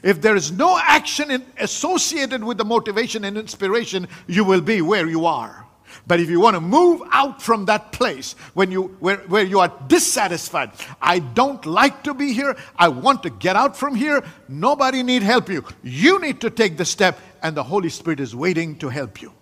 If 0.03 0.21
there 0.21 0.37
is 0.37 0.53
no 0.53 0.79
action 0.81 1.31
in, 1.31 1.45
associated 1.59 2.43
with 2.43 2.59
the 2.59 2.65
motivation 2.65 3.25
and 3.25 3.37
inspiration, 3.37 4.09
you 4.27 4.45
will 4.45 4.61
be 4.61 4.81
where 4.83 5.07
you 5.07 5.27
are. 5.27 5.67
But 6.07 6.21
if 6.21 6.31
you 6.31 6.41
want 6.41 6.55
to 6.55 6.61
move 6.61 7.03
out 7.13 7.43
from 7.43 7.67
that 7.67 7.93
place 7.93 8.35
when 8.55 8.71
you, 8.71 8.97
where, 9.01 9.19
where 9.19 9.45
you 9.45 9.61
are 9.61 9.73
dissatisfied, 9.89 10.73
I 11.01 11.19
don't 11.19 11.65
like 11.67 12.03
to 12.05 12.15
be 12.15 12.33
here, 12.33 12.57
I 12.77 12.89
want 12.89 13.23
to 13.25 13.31
get 13.31 13.57
out 13.57 13.77
from 13.77 13.95
here, 13.95 14.25
nobody 14.49 15.03
need 15.03 15.23
help 15.23 15.49
you. 15.49 15.65
You 15.83 16.21
need 16.21 16.41
to 16.43 16.51
take 16.51 16.77
the 16.77 16.85
step, 16.85 17.19
and 17.43 17.57
the 17.57 17.63
Holy 17.63 17.89
Spirit 17.89 18.21
is 18.21 18.35
waiting 18.35 18.77
to 18.79 18.89
help 18.89 19.21
you. 19.21 19.33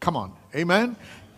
Come 0.00 0.16
on, 0.16 0.32
amen? 0.54 0.96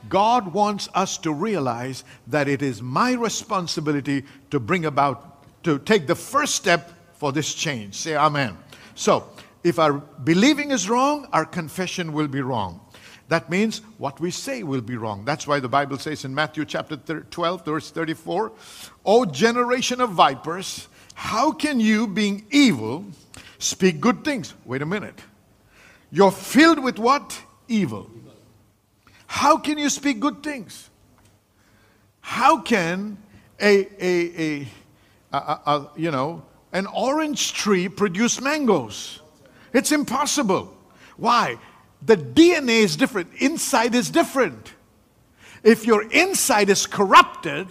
God 0.08 0.52
wants 0.52 0.88
us 0.94 1.18
to 1.18 1.32
realize 1.32 2.04
that 2.28 2.48
it 2.48 2.62
is 2.62 2.80
my 2.82 3.12
responsibility 3.12 4.24
to 4.50 4.60
bring 4.60 4.84
about, 4.84 5.44
to 5.64 5.78
take 5.78 6.06
the 6.06 6.14
first 6.14 6.54
step 6.54 6.92
for 7.18 7.32
this 7.32 7.52
change. 7.52 7.94
Say 7.94 8.16
amen. 8.16 8.56
So, 8.94 9.28
if 9.62 9.78
our 9.78 9.92
believing 9.92 10.70
is 10.70 10.88
wrong, 10.88 11.28
our 11.32 11.44
confession 11.44 12.12
will 12.12 12.28
be 12.28 12.40
wrong. 12.40 12.80
That 13.28 13.50
means 13.50 13.82
what 13.98 14.18
we 14.20 14.30
say 14.30 14.62
will 14.62 14.80
be 14.80 14.96
wrong. 14.96 15.24
That's 15.24 15.46
why 15.46 15.60
the 15.60 15.68
Bible 15.68 15.98
says 15.98 16.24
in 16.24 16.34
Matthew 16.34 16.64
chapter 16.64 16.96
12, 16.96 17.64
verse 17.64 17.90
34, 17.90 18.52
O 19.04 19.24
generation 19.26 20.00
of 20.00 20.10
vipers, 20.10 20.88
how 21.14 21.52
can 21.52 21.78
you, 21.78 22.06
being 22.06 22.46
evil, 22.50 23.04
speak 23.58 24.00
good 24.00 24.24
things? 24.24 24.54
Wait 24.64 24.80
a 24.80 24.86
minute. 24.86 25.20
You're 26.10 26.32
filled 26.32 26.82
with 26.82 26.98
what? 26.98 27.38
Evil. 27.66 28.10
How 29.26 29.58
can 29.58 29.76
you 29.76 29.90
speak 29.90 30.20
good 30.20 30.42
things? 30.42 30.88
How 32.22 32.60
can 32.60 33.18
a, 33.60 33.86
a, 34.00 34.38
a, 34.38 34.68
a, 35.32 35.38
a 35.38 35.90
you 35.96 36.10
know, 36.10 36.44
an 36.72 36.86
orange 36.86 37.52
tree 37.52 37.88
produce 37.88 38.40
mangoes? 38.40 39.20
It's 39.72 39.92
impossible. 39.92 40.74
Why? 41.16 41.58
The 42.02 42.16
DNA 42.16 42.82
is 42.82 42.96
different, 42.96 43.32
inside 43.38 43.94
is 43.94 44.10
different. 44.10 44.74
If 45.64 45.86
your 45.86 46.08
inside 46.10 46.70
is 46.70 46.86
corrupted, 46.86 47.66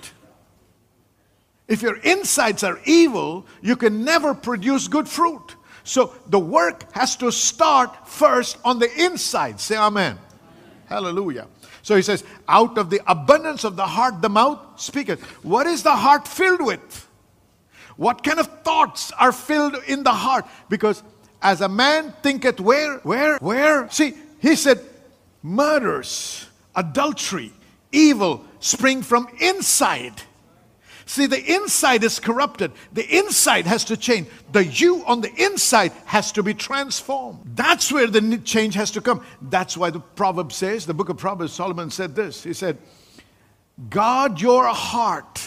if 1.68 1.82
your 1.82 1.98
insides 1.98 2.63
are 2.63 2.80
evil, 2.86 3.46
you 3.62 3.75
can 3.75 4.04
never 4.04 4.34
produce 4.34 4.88
good 4.88 5.08
fruit. 5.08 5.56
So 5.84 6.13
the 6.27 6.39
work 6.39 6.92
has 6.94 7.16
to 7.18 7.32
start 7.32 8.08
first 8.08 8.58
on 8.66 8.80
the 8.80 8.89
inside. 9.01 9.60
Say 9.60 9.77
amen. 9.77 10.20
Hallelujah. 10.88 11.48
So 11.82 11.96
he 11.96 12.01
says, 12.01 12.25
out 12.48 12.77
of 12.77 12.89
the 12.89 13.01
abundance 13.08 13.63
of 13.63 13.77
the 13.77 13.86
heart, 13.86 14.22
the 14.22 14.30
mouth 14.30 14.60
speaketh. 14.75 15.22
What 15.44 15.68
is 15.68 15.84
the 15.84 15.96
heart 15.96 16.27
filled 16.27 16.62
with? 16.62 17.07
What 17.98 18.24
kind 18.24 18.39
of 18.39 18.48
thoughts 18.63 19.12
are 19.13 19.32
filled 19.32 19.75
in 19.88 20.04
the 20.04 20.13
heart? 20.13 20.46
Because 20.70 21.04
as 21.41 21.62
a 21.62 21.69
man 21.69 22.13
thinketh, 22.24 22.60
where, 22.60 23.00
where, 23.00 23.38
where? 23.38 23.89
See, 23.89 24.13
he 24.39 24.56
said, 24.56 24.80
murders, 25.43 26.48
adultery, 26.76 27.52
evil 27.91 28.45
spring 28.60 29.02
from 29.02 29.28
inside. 29.39 30.22
See, 31.08 31.26
the 31.26 31.41
inside 31.56 32.04
is 32.04 32.19
corrupted. 32.19 32.74
The 32.91 33.17
inside 33.17 33.65
has 33.65 33.86
to 33.86 33.95
change. 33.95 34.28
The 34.52 34.65
you 34.65 35.06
on 35.06 35.22
the 35.22 35.34
inside 35.41 35.93
has 36.06 36.34
to 36.34 36.43
be 36.43 36.54
transformed. 36.54 37.39
That's 37.56 37.91
where 37.91 38.08
the 38.08 38.38
change 38.39 38.76
has 38.76 38.91
to 38.91 39.02
come. 39.02 39.24
That's 39.41 39.78
why 39.78 39.89
the 39.89 40.02
proverb 40.02 40.52
says, 40.52 40.86
the 40.86 40.93
book 40.93 41.08
of 41.08 41.17
Proverbs, 41.17 41.54
Solomon 41.54 41.91
said 41.91 42.13
this. 42.13 42.43
He 42.43 42.54
said, 42.54 42.78
Guard 43.89 44.41
your 44.41 44.65
heart, 44.65 45.38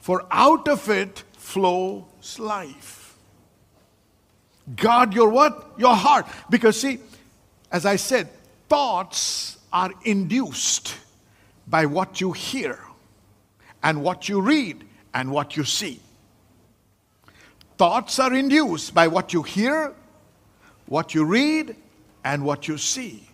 for 0.00 0.26
out 0.32 0.68
of 0.68 0.88
it 0.88 1.22
flows 1.50 2.38
life. 2.38 3.16
Guard 4.76 5.12
your 5.12 5.28
what? 5.28 5.72
Your 5.78 5.96
heart. 5.96 6.26
Because 6.48 6.80
see, 6.80 7.00
as 7.72 7.84
I 7.84 7.96
said, 7.96 8.28
thoughts 8.68 9.58
are 9.72 9.90
induced 10.04 10.94
by 11.66 11.86
what 11.86 12.20
you 12.20 12.32
hear 12.32 12.78
and 13.82 14.02
what 14.02 14.28
you 14.28 14.40
read 14.40 14.84
and 15.12 15.32
what 15.32 15.56
you 15.56 15.64
see. 15.64 16.00
Thoughts 17.78 18.20
are 18.20 18.32
induced 18.32 18.94
by 18.94 19.08
what 19.08 19.32
you 19.32 19.42
hear, 19.42 19.92
what 20.86 21.14
you 21.14 21.24
read, 21.24 21.74
and 22.24 22.44
what 22.44 22.68
you 22.68 22.78
see. 22.78 23.26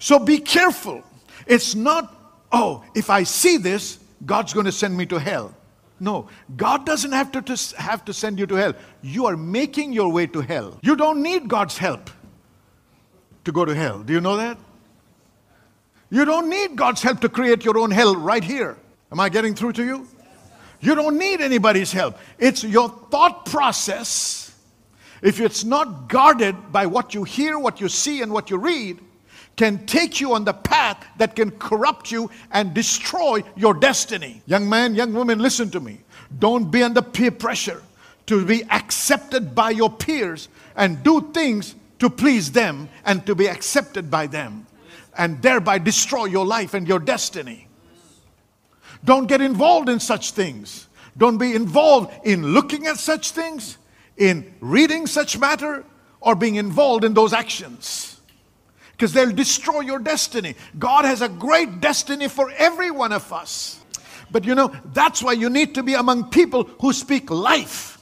So 0.00 0.18
be 0.18 0.38
careful. 0.38 1.02
It's 1.46 1.74
not, 1.74 2.14
oh, 2.52 2.84
if 2.94 3.08
I 3.08 3.22
see 3.22 3.56
this, 3.56 4.00
God's 4.26 4.52
going 4.52 4.66
to 4.66 4.72
send 4.72 4.96
me 4.96 5.06
to 5.06 5.18
hell. 5.18 5.54
No, 6.00 6.28
God 6.56 6.84
doesn't 6.84 7.12
have 7.12 7.32
to, 7.32 7.74
have 7.78 8.04
to 8.04 8.12
send 8.12 8.38
you 8.38 8.46
to 8.46 8.54
hell. 8.54 8.74
You 9.02 9.26
are 9.26 9.36
making 9.36 9.92
your 9.92 10.10
way 10.10 10.26
to 10.26 10.40
hell. 10.40 10.78
You 10.82 10.96
don't 10.96 11.22
need 11.22 11.48
God's 11.48 11.78
help 11.78 12.10
to 13.44 13.52
go 13.52 13.64
to 13.64 13.74
hell. 13.74 14.02
Do 14.02 14.12
you 14.12 14.20
know 14.20 14.36
that? 14.36 14.58
You 16.10 16.24
don't 16.24 16.48
need 16.48 16.76
God's 16.76 17.02
help 17.02 17.20
to 17.20 17.28
create 17.28 17.64
your 17.64 17.78
own 17.78 17.90
hell 17.90 18.16
right 18.16 18.42
here. 18.42 18.76
Am 19.10 19.20
I 19.20 19.28
getting 19.28 19.54
through 19.54 19.72
to 19.74 19.84
you? 19.84 20.06
You 20.80 20.94
don't 20.94 21.18
need 21.18 21.40
anybody's 21.40 21.92
help. 21.92 22.18
It's 22.38 22.62
your 22.62 22.88
thought 23.10 23.46
process. 23.46 24.54
If 25.22 25.40
it's 25.40 25.64
not 25.64 26.08
guarded 26.08 26.72
by 26.72 26.86
what 26.86 27.14
you 27.14 27.24
hear, 27.24 27.58
what 27.58 27.80
you 27.80 27.88
see, 27.88 28.20
and 28.20 28.32
what 28.32 28.50
you 28.50 28.58
read, 28.58 29.00
can 29.56 29.86
take 29.86 30.20
you 30.20 30.34
on 30.34 30.44
the 30.44 30.52
path 30.52 31.04
that 31.18 31.36
can 31.36 31.50
corrupt 31.52 32.10
you 32.10 32.30
and 32.50 32.74
destroy 32.74 33.42
your 33.56 33.74
destiny. 33.74 34.42
Young 34.46 34.68
man, 34.68 34.94
young 34.94 35.12
woman, 35.12 35.38
listen 35.38 35.70
to 35.70 35.80
me. 35.80 36.00
Don't 36.38 36.70
be 36.70 36.82
under 36.82 37.02
peer 37.02 37.30
pressure 37.30 37.82
to 38.26 38.44
be 38.44 38.64
accepted 38.70 39.54
by 39.54 39.70
your 39.70 39.90
peers 39.90 40.48
and 40.76 41.02
do 41.02 41.30
things 41.32 41.74
to 41.98 42.10
please 42.10 42.50
them 42.50 42.88
and 43.04 43.24
to 43.26 43.34
be 43.34 43.46
accepted 43.48 44.10
by 44.10 44.26
them 44.26 44.66
and 45.16 45.40
thereby 45.42 45.78
destroy 45.78 46.24
your 46.24 46.44
life 46.44 46.74
and 46.74 46.88
your 46.88 46.98
destiny. 46.98 47.68
Don't 49.04 49.26
get 49.26 49.40
involved 49.40 49.88
in 49.88 50.00
such 50.00 50.32
things. 50.32 50.88
Don't 51.16 51.38
be 51.38 51.54
involved 51.54 52.12
in 52.24 52.42
looking 52.42 52.86
at 52.86 52.98
such 52.98 53.30
things, 53.30 53.78
in 54.16 54.52
reading 54.60 55.06
such 55.06 55.38
matter, 55.38 55.84
or 56.20 56.34
being 56.34 56.56
involved 56.56 57.04
in 57.04 57.14
those 57.14 57.32
actions. 57.32 58.13
Because 59.04 59.12
they'll 59.12 59.32
destroy 59.32 59.80
your 59.80 59.98
destiny. 59.98 60.54
God 60.78 61.04
has 61.04 61.20
a 61.20 61.28
great 61.28 61.78
destiny 61.78 62.26
for 62.26 62.50
every 62.52 62.90
one 62.90 63.12
of 63.12 63.34
us. 63.34 63.78
But 64.30 64.46
you 64.46 64.54
know, 64.54 64.74
that's 64.94 65.22
why 65.22 65.32
you 65.32 65.50
need 65.50 65.74
to 65.74 65.82
be 65.82 65.92
among 65.92 66.30
people 66.30 66.64
who 66.80 66.94
speak 66.94 67.30
life, 67.30 67.98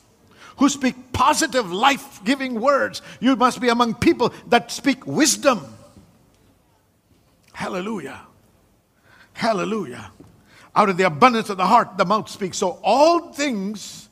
who 0.58 0.68
speak 0.68 1.12
positive, 1.12 1.72
life 1.72 2.22
giving 2.22 2.60
words. 2.60 3.02
You 3.18 3.34
must 3.34 3.60
be 3.60 3.68
among 3.68 3.96
people 3.96 4.32
that 4.46 4.70
speak 4.70 5.04
wisdom. 5.04 5.66
Hallelujah. 7.52 8.20
Hallelujah. 9.32 10.12
Out 10.76 10.88
of 10.88 10.98
the 10.98 11.06
abundance 11.06 11.50
of 11.50 11.56
the 11.56 11.66
heart, 11.66 11.98
the 11.98 12.04
mouth 12.04 12.28
speaks. 12.28 12.58
So 12.58 12.78
all 12.84 13.32
things 13.32 14.08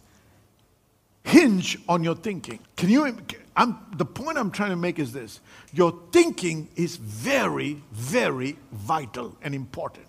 hinge 1.23 1.79
on 1.89 2.03
your 2.03 2.17
thinking. 2.17 2.59
Can 2.75 2.89
you? 2.89 3.17
I'm, 3.57 3.79
the 3.97 4.05
point 4.05 4.39
I'm 4.39 4.51
trying 4.51 4.71
to 4.71 4.77
make 4.77 4.99
is 4.99 5.13
this 5.13 5.41
your 5.73 5.99
thinking 6.13 6.69
is 6.77 6.97
very, 6.97 7.83
very 7.93 8.57
vital 8.73 9.37
and 9.43 9.55
important. 9.55 10.07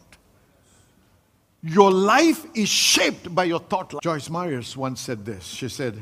Your 1.63 1.91
life 1.91 2.45
is 2.55 2.69
shaped 2.69 3.33
by 3.35 3.43
your 3.43 3.59
thought 3.59 3.93
life. 3.93 4.01
Joyce 4.01 4.29
Meyers 4.29 4.75
once 4.75 4.99
said 4.99 5.25
this. 5.25 5.45
She 5.45 5.69
said, 5.69 6.01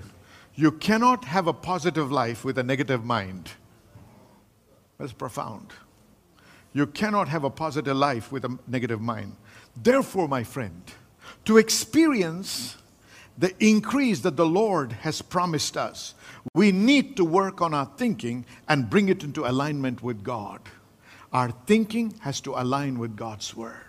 You 0.55 0.71
cannot 0.71 1.25
have 1.25 1.47
a 1.47 1.53
positive 1.53 2.11
life 2.11 2.45
with 2.45 2.57
a 2.57 2.63
negative 2.63 3.03
mind. 3.03 3.51
That's 4.97 5.11
profound. 5.11 5.71
You 6.73 6.87
cannot 6.87 7.27
have 7.27 7.43
a 7.43 7.49
positive 7.49 7.97
life 7.97 8.31
with 8.31 8.45
a 8.45 8.57
negative 8.67 9.01
mind. 9.01 9.35
Therefore, 9.75 10.27
my 10.27 10.43
friend, 10.43 10.81
to 11.45 11.57
experience 11.57 12.77
the 13.39 13.55
increase 13.65 14.19
that 14.19 14.35
the 14.35 14.45
Lord 14.45 14.91
has 14.91 15.21
promised 15.21 15.77
us, 15.77 16.13
we 16.53 16.73
need 16.73 17.15
to 17.15 17.23
work 17.23 17.61
on 17.61 17.73
our 17.73 17.89
thinking 17.97 18.45
and 18.67 18.89
bring 18.89 19.07
it 19.07 19.23
into 19.23 19.45
alignment 19.45 20.03
with 20.03 20.23
God. 20.23 20.59
Our 21.31 21.51
thinking 21.65 22.15
has 22.19 22.41
to 22.41 22.55
align 22.55 22.99
with 22.99 23.15
God's 23.15 23.55
Word. 23.55 23.85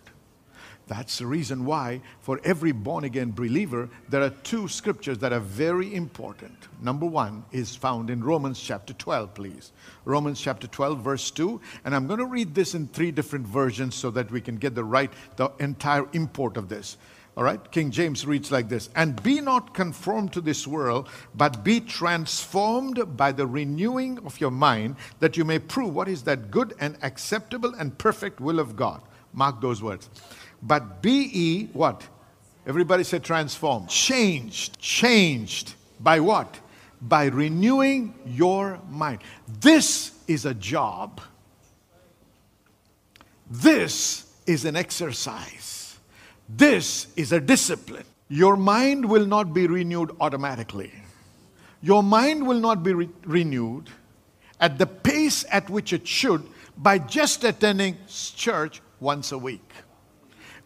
That's 0.86 1.18
the 1.18 1.26
reason 1.26 1.64
why, 1.64 2.00
for 2.20 2.40
every 2.42 2.72
born 2.72 3.04
again 3.04 3.30
believer, 3.30 3.88
there 4.08 4.22
are 4.22 4.30
two 4.30 4.66
scriptures 4.66 5.18
that 5.18 5.32
are 5.32 5.40
very 5.40 5.94
important. 5.94 6.68
Number 6.82 7.06
one 7.06 7.44
is 7.52 7.76
found 7.76 8.10
in 8.10 8.24
Romans 8.24 8.60
chapter 8.60 8.92
12, 8.92 9.34
please. 9.34 9.72
Romans 10.04 10.40
chapter 10.40 10.66
12, 10.66 11.00
verse 11.00 11.30
2. 11.30 11.60
And 11.84 11.94
I'm 11.94 12.08
going 12.08 12.18
to 12.18 12.26
read 12.26 12.56
this 12.56 12.74
in 12.74 12.88
three 12.88 13.12
different 13.12 13.46
versions 13.46 13.94
so 13.94 14.10
that 14.10 14.32
we 14.32 14.40
can 14.40 14.56
get 14.56 14.74
the 14.74 14.82
right, 14.82 15.12
the 15.36 15.52
entire 15.60 16.08
import 16.12 16.56
of 16.56 16.68
this. 16.68 16.96
All 17.40 17.46
right? 17.46 17.70
King 17.70 17.90
James 17.90 18.26
reads 18.26 18.52
like 18.52 18.68
this 18.68 18.90
And 18.94 19.20
be 19.22 19.40
not 19.40 19.72
conformed 19.72 20.34
to 20.34 20.42
this 20.42 20.66
world, 20.66 21.08
but 21.34 21.64
be 21.64 21.80
transformed 21.80 23.16
by 23.16 23.32
the 23.32 23.46
renewing 23.46 24.18
of 24.26 24.38
your 24.42 24.50
mind, 24.50 24.96
that 25.20 25.38
you 25.38 25.46
may 25.46 25.58
prove 25.58 25.94
what 25.94 26.06
is 26.06 26.22
that 26.24 26.50
good 26.50 26.74
and 26.80 26.98
acceptable 27.00 27.72
and 27.76 27.96
perfect 27.96 28.40
will 28.40 28.58
of 28.58 28.76
God. 28.76 29.00
Mark 29.32 29.62
those 29.62 29.82
words. 29.82 30.10
But 30.62 31.00
be 31.00 31.30
ye 31.32 31.64
what? 31.72 32.06
Everybody 32.66 33.04
say 33.04 33.20
transformed. 33.20 33.88
Changed. 33.88 34.78
Changed. 34.78 35.72
By 35.98 36.20
what? 36.20 36.60
By 37.00 37.28
renewing 37.28 38.14
your 38.26 38.78
mind. 38.90 39.22
This 39.60 40.12
is 40.28 40.44
a 40.44 40.52
job. 40.52 41.22
This 43.50 44.30
is 44.46 44.66
an 44.66 44.76
exercise. 44.76 45.79
This 46.56 47.06
is 47.16 47.32
a 47.32 47.40
discipline. 47.40 48.04
Your 48.28 48.56
mind 48.56 49.04
will 49.08 49.26
not 49.26 49.54
be 49.54 49.66
renewed 49.66 50.14
automatically. 50.20 50.92
Your 51.82 52.02
mind 52.02 52.46
will 52.46 52.60
not 52.60 52.82
be 52.82 52.92
re- 52.92 53.08
renewed 53.24 53.88
at 54.60 54.78
the 54.78 54.86
pace 54.86 55.44
at 55.50 55.70
which 55.70 55.92
it 55.92 56.06
should 56.06 56.42
by 56.76 56.98
just 56.98 57.44
attending 57.44 57.96
church 58.08 58.82
once 59.00 59.32
a 59.32 59.38
week. 59.38 59.72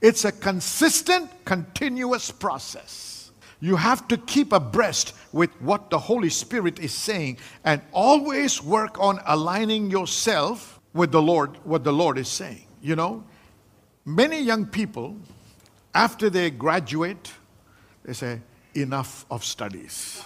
It's 0.01 0.25
a 0.25 0.33
consistent, 0.33 1.31
continuous 1.44 2.31
process. 2.31 3.31
You 3.61 3.77
have 3.77 4.07
to 4.09 4.16
keep 4.18 4.53
abreast 4.53 5.14
with 5.33 5.51
what 5.61 5.88
the 5.90 5.99
Holy 5.99 6.29
Spirit 6.29 6.79
is 6.79 6.92
saying 6.92 7.38
and 7.64 7.81
always 7.92 8.62
work 8.62 8.99
on 9.01 9.20
aligning 9.25 9.90
yourself 9.90 10.81
with 10.92 11.12
the 11.12 11.23
Lord, 11.23 11.57
what 11.64 11.85
the 11.85 11.92
Lord 11.92 12.18
is 12.18 12.29
saying. 12.29 12.66
You 12.83 12.97
know, 12.97 13.25
many 14.05 14.40
young 14.40 14.66
people, 14.66 15.16
after 15.94 16.28
they 16.28 16.50
graduate, 16.50 17.33
they 18.04 18.12
say, 18.12 18.40
enough 18.74 19.24
of 19.30 19.44
studies. 19.44 20.22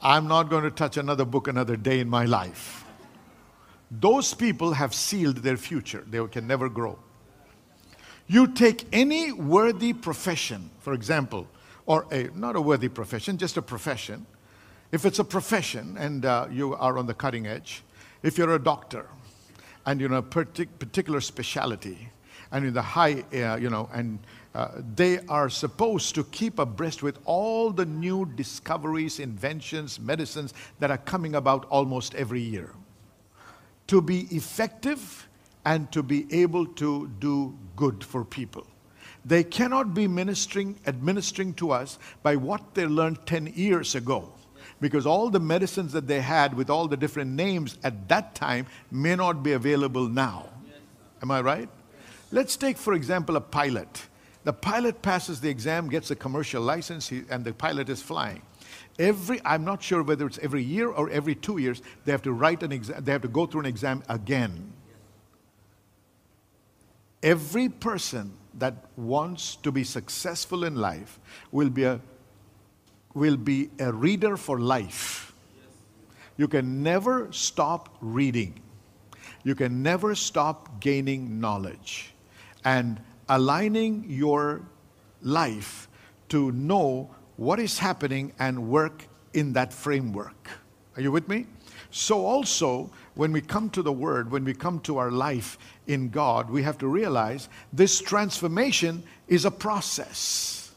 I'm 0.00 0.28
not 0.28 0.44
going 0.44 0.64
to 0.64 0.70
touch 0.70 0.96
another 0.96 1.24
book 1.24 1.48
another 1.48 1.76
day 1.76 2.00
in 2.00 2.08
my 2.08 2.24
life. 2.24 2.84
Those 3.90 4.32
people 4.34 4.72
have 4.72 4.94
sealed 4.94 5.38
their 5.38 5.56
future. 5.56 6.04
They 6.08 6.24
can 6.28 6.46
never 6.46 6.68
grow. 6.68 6.98
You 8.26 8.48
take 8.48 8.86
any 8.92 9.32
worthy 9.32 9.92
profession, 9.92 10.70
for 10.80 10.94
example, 10.94 11.46
or 11.86 12.06
a 12.10 12.30
not 12.34 12.56
a 12.56 12.60
worthy 12.60 12.88
profession, 12.88 13.36
just 13.36 13.56
a 13.56 13.62
profession. 13.62 14.24
If 14.92 15.04
it's 15.04 15.18
a 15.18 15.24
profession 15.24 15.96
and 15.98 16.24
uh, 16.24 16.46
you 16.50 16.74
are 16.74 16.96
on 16.98 17.06
the 17.06 17.14
cutting 17.14 17.46
edge, 17.46 17.82
if 18.22 18.38
you're 18.38 18.54
a 18.54 18.62
doctor 18.62 19.06
and 19.84 20.00
you're 20.00 20.10
in 20.10 20.16
a 20.16 20.22
partic- 20.22 20.78
particular 20.78 21.20
specialty 21.20 22.10
and 22.52 22.66
in 22.66 22.74
the 22.74 22.82
high, 22.82 23.24
uh, 23.34 23.56
you 23.56 23.70
know, 23.70 23.88
and 23.92 24.18
uh, 24.54 24.68
they 24.94 25.18
are 25.28 25.48
supposed 25.48 26.14
to 26.14 26.24
keep 26.24 26.58
abreast 26.58 27.02
with 27.02 27.18
all 27.24 27.70
the 27.70 27.86
new 27.86 28.26
discoveries, 28.36 29.18
inventions, 29.18 29.98
medicines 29.98 30.52
that 30.78 30.90
are 30.90 30.98
coming 30.98 31.34
about 31.34 31.64
almost 31.70 32.14
every 32.14 32.42
year. 32.42 32.70
To 33.86 34.02
be 34.02 34.26
effective 34.30 35.28
and 35.64 35.90
to 35.92 36.02
be 36.02 36.26
able 36.30 36.66
to 36.66 37.10
do 37.18 37.56
good 37.76 38.04
for 38.04 38.24
people. 38.24 38.66
They 39.24 39.44
cannot 39.44 39.94
be 39.94 40.06
ministering, 40.06 40.78
administering 40.86 41.54
to 41.54 41.70
us 41.70 41.98
by 42.22 42.36
what 42.36 42.74
they 42.74 42.86
learned 42.86 43.24
10 43.26 43.52
years 43.54 43.94
ago. 43.94 44.32
Because 44.80 45.06
all 45.06 45.30
the 45.30 45.40
medicines 45.40 45.92
that 45.92 46.08
they 46.08 46.20
had 46.20 46.54
with 46.54 46.68
all 46.68 46.88
the 46.88 46.96
different 46.96 47.30
names 47.30 47.78
at 47.84 48.08
that 48.08 48.34
time 48.34 48.66
may 48.90 49.14
not 49.14 49.42
be 49.42 49.52
available 49.52 50.08
now. 50.08 50.48
Am 51.22 51.30
I 51.30 51.40
right? 51.40 51.68
Let's 52.32 52.56
take, 52.56 52.76
for 52.76 52.94
example, 52.94 53.36
a 53.36 53.40
pilot. 53.40 54.08
The 54.42 54.52
pilot 54.52 55.02
passes 55.02 55.40
the 55.40 55.48
exam, 55.48 55.88
gets 55.88 56.10
a 56.10 56.16
commercial 56.16 56.62
license, 56.62 57.12
and 57.30 57.44
the 57.44 57.52
pilot 57.52 57.88
is 57.88 58.02
flying. 58.02 58.42
Every, 58.98 59.40
I'm 59.44 59.64
not 59.64 59.82
sure 59.82 60.02
whether 60.02 60.26
it's 60.26 60.38
every 60.38 60.64
year 60.64 60.88
or 60.88 61.08
every 61.10 61.36
two 61.36 61.58
years, 61.58 61.80
they 62.04 62.10
have 62.10 62.22
to 62.22 62.32
write 62.32 62.64
an 62.64 62.72
exam, 62.72 63.04
they 63.04 63.12
have 63.12 63.22
to 63.22 63.28
go 63.28 63.46
through 63.46 63.60
an 63.60 63.66
exam 63.66 64.02
again 64.08 64.72
every 67.22 67.68
person 67.68 68.32
that 68.54 68.74
wants 68.96 69.56
to 69.56 69.70
be 69.72 69.84
successful 69.84 70.64
in 70.64 70.76
life 70.76 71.18
will 71.50 71.70
be 71.70 71.84
a, 71.84 72.00
will 73.14 73.36
be 73.36 73.70
a 73.78 73.92
reader 73.92 74.36
for 74.36 74.60
life. 74.60 75.34
You 76.36 76.48
can 76.48 76.82
never 76.82 77.30
stop 77.32 77.96
reading. 78.00 78.60
You 79.44 79.54
can 79.54 79.82
never 79.82 80.14
stop 80.14 80.80
gaining 80.80 81.40
knowledge 81.40 82.11
and 82.64 83.00
aligning 83.28 84.04
your 84.08 84.62
life 85.22 85.88
to 86.28 86.52
know 86.52 87.10
what 87.36 87.58
is 87.58 87.78
happening 87.78 88.32
and 88.38 88.68
work 88.68 89.06
in 89.34 89.52
that 89.54 89.72
framework. 89.72 90.48
Are 90.96 91.02
you 91.02 91.10
with 91.10 91.28
me? 91.28 91.46
So, 91.90 92.24
also, 92.24 92.90
when 93.14 93.32
we 93.32 93.40
come 93.40 93.68
to 93.70 93.82
the 93.82 93.92
Word, 93.92 94.30
when 94.30 94.44
we 94.44 94.54
come 94.54 94.80
to 94.80 94.98
our 94.98 95.10
life 95.10 95.58
in 95.86 96.08
God, 96.08 96.50
we 96.50 96.62
have 96.62 96.78
to 96.78 96.88
realize 96.88 97.48
this 97.72 98.00
transformation 98.00 99.02
is 99.28 99.44
a 99.44 99.50
process. 99.50 100.72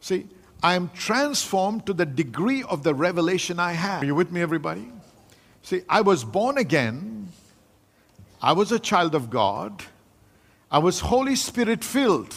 See, 0.00 0.26
I 0.62 0.74
am 0.74 0.90
transformed 0.90 1.86
to 1.86 1.92
the 1.92 2.06
degree 2.06 2.62
of 2.62 2.82
the 2.82 2.94
revelation 2.94 3.58
I 3.58 3.72
have. 3.72 4.02
Are 4.02 4.06
you 4.06 4.14
with 4.14 4.30
me, 4.32 4.40
everybody? 4.40 4.88
See, 5.62 5.82
I 5.88 6.00
was 6.00 6.24
born 6.24 6.58
again, 6.58 7.28
I 8.40 8.52
was 8.52 8.72
a 8.72 8.78
child 8.78 9.14
of 9.14 9.30
God, 9.30 9.82
I 10.72 10.78
was 10.78 11.00
Holy 11.00 11.36
Spirit 11.36 11.84
filled. 11.84 12.34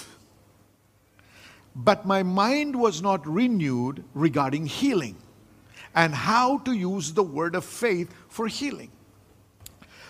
But 1.74 2.06
my 2.06 2.22
mind 2.22 2.76
was 2.76 3.02
not 3.02 3.26
renewed 3.26 4.04
regarding 4.14 4.66
healing 4.66 5.16
and 5.96 6.14
how 6.14 6.58
to 6.60 6.74
use 6.74 7.14
the 7.14 7.24
word 7.24 7.56
of 7.56 7.64
faith 7.64 8.14
for 8.28 8.48
healing. 8.48 8.92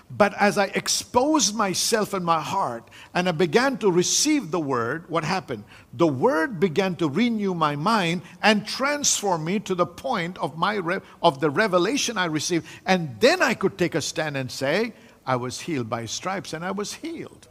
But 0.10 0.34
as 0.40 0.58
I 0.58 0.66
exposed 0.66 1.56
myself 1.56 2.14
and 2.14 2.26
my 2.26 2.42
heart 2.42 2.90
and 3.14 3.30
I 3.30 3.32
began 3.32 3.78
to 3.78 3.92
receive 3.92 4.50
the 4.50 4.60
word, 4.60 5.08
what 5.08 5.24
happened? 5.24 5.64
The 5.94 6.08
word 6.08 6.60
began 6.60 6.96
to 6.98 7.10
renew 7.10 7.54
my 7.54 7.76
mind 7.76 8.24
and 8.42 8.68
transform 8.68 9.46
me 9.46 9.60
to 9.62 9.76
the 9.76 9.86
point 9.86 10.38
of 10.40 10.58
my 10.58 10.76
re- 10.76 11.02
of 11.22 11.40
the 11.40 11.50
revelation 11.50 12.18
I 12.18 12.26
received, 12.26 12.68
and 12.86 13.20
then 13.20 13.42
I 13.42 13.54
could 13.54 13.78
take 13.78 13.96
a 13.96 14.02
stand 14.02 14.38
and 14.38 14.52
say, 14.52 14.94
I 15.26 15.36
was 15.36 15.62
healed 15.62 15.90
by 15.90 16.06
stripes 16.06 16.54
and 16.54 16.66
I 16.66 16.72
was 16.72 16.94
healed. 16.94 17.48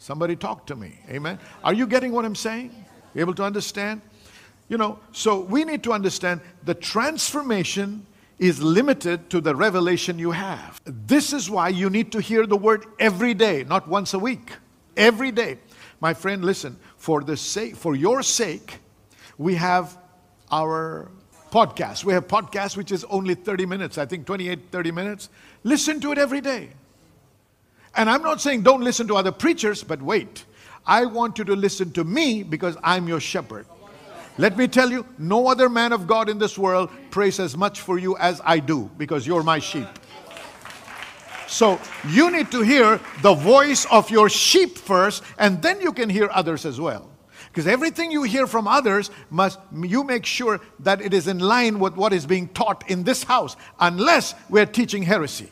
Somebody 0.00 0.34
talk 0.34 0.66
to 0.68 0.76
me. 0.76 0.98
Amen. 1.10 1.38
Are 1.62 1.74
you 1.74 1.86
getting 1.86 2.12
what 2.12 2.24
I'm 2.24 2.34
saying? 2.34 2.86
Able 3.14 3.34
to 3.34 3.44
understand? 3.44 4.00
You 4.70 4.78
know, 4.78 4.98
so 5.12 5.40
we 5.40 5.62
need 5.62 5.82
to 5.82 5.92
understand 5.92 6.40
the 6.64 6.72
transformation 6.74 8.06
is 8.38 8.62
limited 8.62 9.28
to 9.28 9.42
the 9.42 9.54
revelation 9.54 10.18
you 10.18 10.30
have. 10.30 10.80
This 10.86 11.34
is 11.34 11.50
why 11.50 11.68
you 11.68 11.90
need 11.90 12.12
to 12.12 12.20
hear 12.20 12.46
the 12.46 12.56
word 12.56 12.86
every 12.98 13.34
day, 13.34 13.62
not 13.64 13.88
once 13.88 14.14
a 14.14 14.18
week. 14.18 14.52
Every 14.96 15.30
day. 15.30 15.58
My 16.00 16.14
friend, 16.14 16.42
listen, 16.42 16.78
for 16.96 17.20
the 17.20 17.36
sake 17.36 17.76
for 17.76 17.94
your 17.94 18.22
sake, 18.22 18.78
we 19.36 19.56
have 19.56 19.98
our 20.50 21.10
podcast. 21.52 22.04
We 22.04 22.14
have 22.14 22.26
podcast 22.26 22.74
which 22.78 22.90
is 22.90 23.04
only 23.04 23.34
30 23.34 23.66
minutes, 23.66 23.98
I 23.98 24.06
think 24.06 24.24
28 24.24 24.70
30 24.72 24.92
minutes. 24.92 25.28
Listen 25.62 26.00
to 26.00 26.12
it 26.12 26.16
every 26.16 26.40
day. 26.40 26.70
And 27.96 28.08
I'm 28.08 28.22
not 28.22 28.40
saying 28.40 28.62
don't 28.62 28.82
listen 28.82 29.08
to 29.08 29.16
other 29.16 29.32
preachers, 29.32 29.82
but 29.82 30.00
wait. 30.00 30.44
I 30.86 31.04
want 31.04 31.38
you 31.38 31.44
to 31.44 31.56
listen 31.56 31.92
to 31.92 32.04
me 32.04 32.42
because 32.42 32.76
I'm 32.82 33.06
your 33.08 33.20
shepherd. 33.20 33.66
Let 34.38 34.56
me 34.56 34.68
tell 34.68 34.90
you, 34.90 35.06
no 35.18 35.48
other 35.48 35.68
man 35.68 35.92
of 35.92 36.06
God 36.06 36.28
in 36.28 36.38
this 36.38 36.56
world 36.56 36.90
prays 37.10 37.38
as 37.38 37.56
much 37.56 37.80
for 37.80 37.98
you 37.98 38.16
as 38.16 38.40
I 38.44 38.58
do 38.58 38.90
because 38.96 39.26
you're 39.26 39.42
my 39.42 39.58
sheep. 39.58 39.88
So 41.46 41.80
you 42.08 42.30
need 42.30 42.50
to 42.52 42.62
hear 42.62 43.00
the 43.22 43.34
voice 43.34 43.84
of 43.90 44.08
your 44.08 44.30
sheep 44.30 44.78
first, 44.78 45.24
and 45.36 45.60
then 45.60 45.80
you 45.80 45.92
can 45.92 46.08
hear 46.08 46.30
others 46.32 46.64
as 46.64 46.80
well. 46.80 47.10
Because 47.46 47.66
everything 47.66 48.12
you 48.12 48.22
hear 48.22 48.46
from 48.46 48.68
others 48.68 49.10
must 49.30 49.58
you 49.74 50.04
make 50.04 50.24
sure 50.24 50.60
that 50.78 51.00
it 51.02 51.12
is 51.12 51.26
in 51.26 51.40
line 51.40 51.80
with 51.80 51.96
what 51.96 52.12
is 52.12 52.24
being 52.24 52.48
taught 52.48 52.88
in 52.88 53.02
this 53.02 53.24
house, 53.24 53.56
unless 53.80 54.34
we're 54.48 54.64
teaching 54.64 55.02
heresy. 55.02 55.50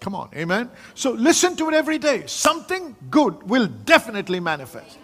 Come 0.00 0.14
on, 0.14 0.30
amen. 0.34 0.70
So 0.94 1.10
listen 1.12 1.56
to 1.56 1.68
it 1.68 1.74
every 1.74 1.98
day. 1.98 2.24
Something 2.26 2.94
good 3.10 3.42
will 3.48 3.66
definitely 3.66 4.40
manifest. 4.40 4.98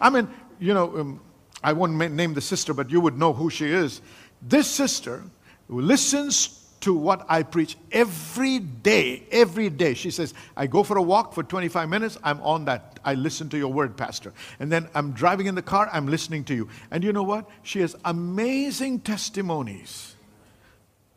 I 0.00 0.10
mean, 0.10 0.28
you 0.58 0.74
know, 0.74 0.98
um, 0.98 1.20
I 1.62 1.72
won't 1.72 1.94
name 1.94 2.34
the 2.34 2.40
sister, 2.40 2.74
but 2.74 2.90
you 2.90 3.00
would 3.00 3.18
know 3.18 3.32
who 3.32 3.50
she 3.50 3.66
is. 3.66 4.02
This 4.42 4.68
sister 4.68 5.22
who 5.68 5.80
listens 5.80 6.62
to 6.80 6.94
what 6.94 7.24
I 7.28 7.42
preach 7.42 7.76
every 7.90 8.58
day. 8.58 9.26
Every 9.30 9.70
day. 9.70 9.94
She 9.94 10.10
says, 10.10 10.34
I 10.56 10.66
go 10.66 10.82
for 10.82 10.98
a 10.98 11.02
walk 11.02 11.32
for 11.32 11.42
25 11.42 11.88
minutes. 11.88 12.18
I'm 12.22 12.40
on 12.42 12.66
that. 12.66 13.00
I 13.04 13.14
listen 13.14 13.48
to 13.50 13.58
your 13.58 13.72
word, 13.72 13.96
Pastor. 13.96 14.32
And 14.60 14.70
then 14.70 14.88
I'm 14.94 15.12
driving 15.12 15.46
in 15.46 15.54
the 15.54 15.62
car. 15.62 15.88
I'm 15.92 16.06
listening 16.06 16.44
to 16.44 16.54
you. 16.54 16.68
And 16.90 17.02
you 17.02 17.12
know 17.12 17.22
what? 17.22 17.48
She 17.62 17.80
has 17.80 17.96
amazing 18.04 19.00
testimonies. 19.00 20.15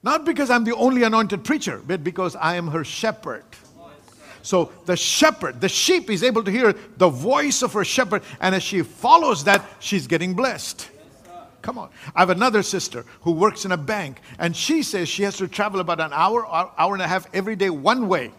Not 0.01 0.25
because 0.25 0.49
I'm 0.49 0.63
the 0.63 0.75
only 0.75 1.03
anointed 1.03 1.43
preacher, 1.43 1.81
but 1.85 2.03
because 2.03 2.35
I 2.35 2.55
am 2.55 2.67
her 2.67 2.83
shepherd. 2.83 3.43
So 4.41 4.71
the 4.85 4.95
shepherd, 4.95 5.59
the 5.59 5.67
sheep 5.67 6.09
is 6.09 6.23
able 6.23 6.43
to 6.43 6.51
hear 6.51 6.73
the 6.97 7.09
voice 7.09 7.62
of 7.62 7.73
her 7.73 7.83
shepherd, 7.83 8.23
and 8.39 8.55
as 8.55 8.63
she 8.63 8.81
follows 8.81 9.43
that, 9.43 9.65
she's 9.79 10.07
getting 10.07 10.33
blessed. 10.33 10.89
Come 11.62 11.77
on. 11.77 11.89
I 12.15 12.21
have 12.21 12.29
another 12.29 12.63
sister 12.63 13.05
who 13.21 13.33
works 13.33 13.65
in 13.65 13.73
a 13.73 13.77
bank, 13.77 14.21
and 14.39 14.55
she 14.55 14.81
says 14.81 15.09
she 15.09 15.23
has 15.23 15.35
to 15.38 15.47
travel 15.47 15.81
about 15.81 15.99
an 15.99 16.12
hour, 16.13 16.47
hour 16.47 16.93
and 16.93 17.01
a 17.01 17.07
half 17.07 17.27
every 17.33 17.57
day, 17.57 17.69
one 17.69 18.07
way 18.07 18.31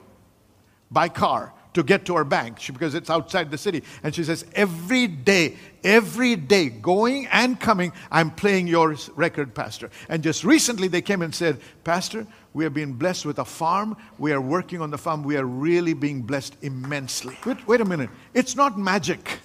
by 0.91 1.11
car 1.11 1.53
to 1.75 1.83
get 1.83 2.05
to 2.07 2.17
her 2.17 2.25
bank 2.25 2.59
because 2.67 2.95
it's 2.95 3.11
outside 3.11 3.51
the 3.51 3.59
city. 3.59 3.83
And 4.03 4.15
she 4.15 4.25
says, 4.25 4.45
Every 4.55 5.07
day, 5.07 5.57
every 5.85 6.37
day, 6.37 6.69
going 6.69 7.27
and 7.29 7.59
coming, 7.59 7.93
I'm 8.11 8.31
playing 8.31 8.67
your 8.67 8.97
record, 9.15 9.55
Pastor. 9.55 9.91
And 10.09 10.23
just 10.23 10.45
recently 10.45 10.89
they 10.89 11.03
came 11.03 11.23
and 11.23 11.35
said, 11.35 11.61
Pastor, 11.85 12.27
we 12.53 12.65
have 12.65 12.75
been 12.75 12.95
blessed 12.95 13.27
with 13.27 13.39
a 13.39 13.45
farm. 13.45 13.97
We 14.19 14.33
are 14.33 14.41
working 14.41 14.81
on 14.81 14.91
the 14.91 14.99
farm. 14.99 15.23
We 15.23 15.37
are 15.37 15.45
really 15.45 15.95
being 15.95 16.23
blessed 16.23 16.57
immensely. 16.63 17.37
Wait, 17.47 17.67
wait 17.67 17.81
a 17.81 17.85
minute. 17.85 18.11
It's 18.35 18.57
not 18.57 18.79
magic. 18.79 19.39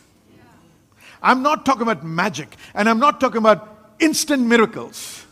I'm 1.22 1.42
not 1.42 1.66
talking 1.66 1.84
about 1.84 2.06
magic, 2.06 2.56
and 2.74 2.88
I'm 2.88 3.00
not 3.00 3.20
talking 3.20 3.38
about 3.38 3.94
instant 4.00 4.44
miracles. 4.44 5.26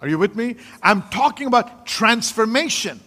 Are 0.00 0.08
you 0.08 0.18
with 0.18 0.34
me? 0.36 0.56
I'm 0.82 1.02
talking 1.02 1.46
about 1.46 1.86
transformation. 1.86 3.00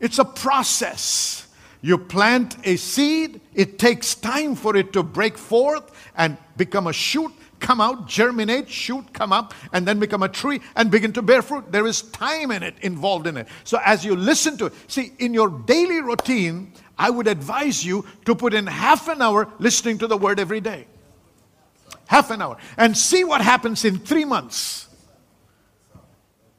It's 0.00 0.18
a 0.18 0.24
process. 0.24 1.46
You 1.82 1.98
plant 1.98 2.56
a 2.64 2.76
seed, 2.76 3.40
it 3.54 3.78
takes 3.78 4.14
time 4.14 4.54
for 4.54 4.76
it 4.76 4.92
to 4.94 5.02
break 5.02 5.36
forth 5.36 5.90
and 6.16 6.38
become 6.56 6.86
a 6.86 6.92
shoot, 6.92 7.32
come 7.60 7.80
out, 7.80 8.06
germinate, 8.06 8.70
shoot, 8.70 9.12
come 9.12 9.32
up, 9.32 9.52
and 9.72 9.86
then 9.86 9.98
become 9.98 10.22
a 10.22 10.28
tree 10.28 10.60
and 10.76 10.90
begin 10.90 11.12
to 11.12 11.22
bear 11.22 11.42
fruit. 11.42 11.70
There 11.70 11.86
is 11.86 12.02
time 12.02 12.50
in 12.52 12.62
it, 12.62 12.76
involved 12.82 13.26
in 13.26 13.36
it. 13.36 13.48
So 13.64 13.80
as 13.84 14.04
you 14.04 14.16
listen 14.16 14.56
to 14.58 14.66
it, 14.66 14.72
see, 14.86 15.12
in 15.18 15.34
your 15.34 15.50
daily 15.50 16.00
routine, 16.00 16.72
I 16.96 17.10
would 17.10 17.26
advise 17.26 17.84
you 17.84 18.06
to 18.24 18.34
put 18.34 18.54
in 18.54 18.66
half 18.66 19.08
an 19.08 19.20
hour 19.20 19.52
listening 19.58 19.98
to 19.98 20.06
the 20.06 20.16
word 20.16 20.38
every 20.40 20.60
day 20.60 20.86
half 22.12 22.30
an 22.30 22.42
hour, 22.42 22.58
and 22.76 22.96
see 22.96 23.24
what 23.24 23.40
happens 23.40 23.86
in 23.86 23.98
three 23.98 24.26
months. 24.26 24.86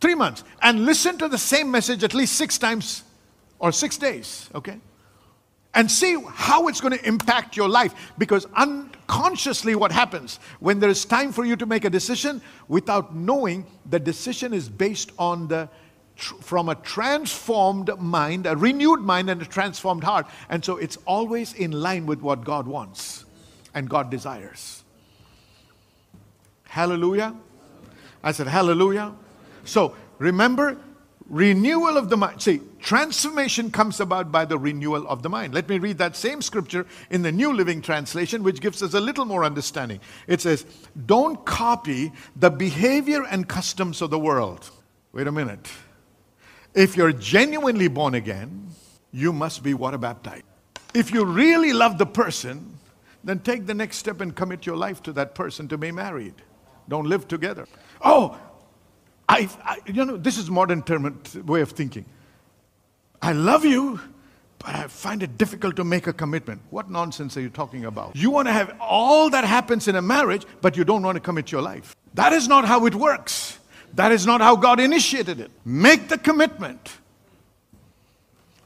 Three 0.02 0.16
months. 0.16 0.44
And 0.62 0.86
listen 0.86 1.18
to 1.20 1.30
the 1.30 1.38
same 1.38 1.70
message 1.70 2.04
at 2.04 2.16
least 2.16 2.34
six 2.34 2.58
times 2.58 3.04
or 3.60 3.72
six 3.72 3.98
days, 3.98 4.50
okay? 4.56 4.80
And 5.76 5.90
see 5.90 6.18
how 6.30 6.68
it's 6.68 6.82
going 6.82 6.96
to 6.98 7.08
impact 7.08 7.58
your 7.58 7.68
life. 7.68 8.14
Because 8.18 8.46
unconsciously, 8.56 9.76
what 9.76 9.92
happens 9.92 10.40
when 10.60 10.80
there 10.80 10.90
is 10.90 11.04
time 11.04 11.32
for 11.32 11.46
you 11.46 11.56
to 11.56 11.66
make 11.66 11.84
a 11.84 11.90
decision 11.90 12.42
without 12.68 13.16
knowing 13.16 13.66
the 13.90 14.00
decision 14.00 14.54
is 14.54 14.70
based 14.70 15.12
on 15.18 15.48
the 15.48 15.70
from 16.16 16.70
a 16.70 16.76
transformed 16.76 17.90
mind, 18.00 18.46
a 18.46 18.56
renewed 18.56 19.02
mind, 19.02 19.30
and 19.30 19.42
a 19.42 19.46
transformed 19.46 20.04
heart. 20.04 20.28
And 20.50 20.64
so 20.64 20.78
it's 20.78 20.98
always 21.06 21.54
in 21.54 21.72
line 21.72 22.06
with 22.06 22.22
what 22.22 22.44
God 22.44 22.68
wants 22.68 23.26
and 23.74 23.90
God 23.90 24.12
desires. 24.12 24.84
Hallelujah. 26.66 27.36
I 28.24 28.32
said, 28.32 28.48
Hallelujah. 28.48 29.14
So 29.66 29.96
remember, 30.20 30.78
renewal 31.28 31.98
of 31.98 32.10
the 32.10 32.18
mind. 32.18 32.42
See, 32.42 32.62
transformation 32.80 33.72
comes 33.72 34.00
about 34.00 34.32
by 34.32 34.46
the 34.46 34.58
renewal 34.58 35.08
of 35.08 35.24
the 35.24 35.30
mind. 35.30 35.54
Let 35.54 35.70
me 35.70 35.80
read 35.80 35.98
that 35.98 36.16
same 36.16 36.42
scripture 36.42 36.86
in 37.10 37.22
the 37.22 37.32
New 37.32 37.54
Living 37.54 37.82
Translation, 37.82 38.44
which 38.44 38.62
gives 38.62 38.84
us 38.84 38.94
a 38.94 39.00
little 39.00 39.26
more 39.26 39.44
understanding. 39.44 40.00
It 40.28 40.42
says, 40.42 40.66
Don't 41.06 41.44
copy 41.46 42.12
the 42.36 42.50
behavior 42.50 43.24
and 43.24 43.48
customs 43.48 44.02
of 44.02 44.10
the 44.10 44.20
world. 44.20 44.70
Wait 45.12 45.28
a 45.28 45.32
minute. 45.32 45.68
If 46.74 46.98
you're 46.98 47.14
genuinely 47.14 47.88
born 47.88 48.16
again, 48.16 48.70
you 49.12 49.32
must 49.32 49.64
be 49.64 49.74
water 49.74 49.98
baptized. 49.98 50.44
If 50.94 51.14
you 51.14 51.26
really 51.26 51.74
love 51.74 51.98
the 51.98 52.06
person, 52.06 52.78
then 53.24 53.40
take 53.40 53.66
the 53.66 53.74
next 53.74 53.98
step 53.98 54.22
and 54.22 54.36
commit 54.36 54.66
your 54.66 54.76
life 54.76 55.02
to 55.04 55.14
that 55.14 55.36
person 55.36 55.68
to 55.68 55.78
be 55.78 55.92
married 55.92 56.36
don't 56.90 57.08
live 57.08 57.28
together. 57.28 57.68
Oh, 58.04 58.38
I, 59.30 59.50
I 59.64 59.80
you 59.86 60.06
know, 60.06 60.18
this 60.18 60.38
is 60.38 60.50
modern 60.50 60.84
term, 60.84 61.22
way 61.46 61.62
of 61.62 61.72
thinking. 61.72 62.06
I 63.22 63.32
love 63.32 63.64
you, 63.64 64.00
but 64.60 64.76
I 64.76 64.88
find 64.88 65.24
it 65.24 65.38
difficult 65.38 65.76
to 65.78 65.84
make 65.84 66.08
a 66.08 66.14
commitment. 66.14 66.62
What 66.70 66.90
nonsense 66.90 67.38
are 67.38 67.42
you 67.42 67.50
talking 67.50 67.86
about? 67.86 68.16
You 68.16 68.30
want 68.32 68.48
to 68.48 68.52
have 68.52 68.76
all 68.80 69.30
that 69.30 69.44
happens 69.44 69.88
in 69.88 69.96
a 69.96 70.02
marriage, 70.02 70.46
but 70.62 70.76
you 70.76 70.84
don't 70.84 71.04
want 71.04 71.16
to 71.16 71.20
commit 71.20 71.52
your 71.52 71.62
life. 71.62 71.96
That 72.16 72.34
is 72.34 72.48
not 72.48 72.66
how 72.66 72.86
it 72.86 72.96
works. 72.96 73.60
That 73.96 74.12
is 74.12 74.26
not 74.26 74.42
how 74.42 74.56
God 74.56 74.80
initiated 74.80 75.40
it. 75.40 75.52
Make 75.64 76.10
the 76.10 76.18
commitment 76.18 76.98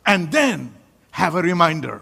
and 0.05 0.31
then 0.31 0.73
have 1.11 1.35
a 1.35 1.41
reminder. 1.41 2.01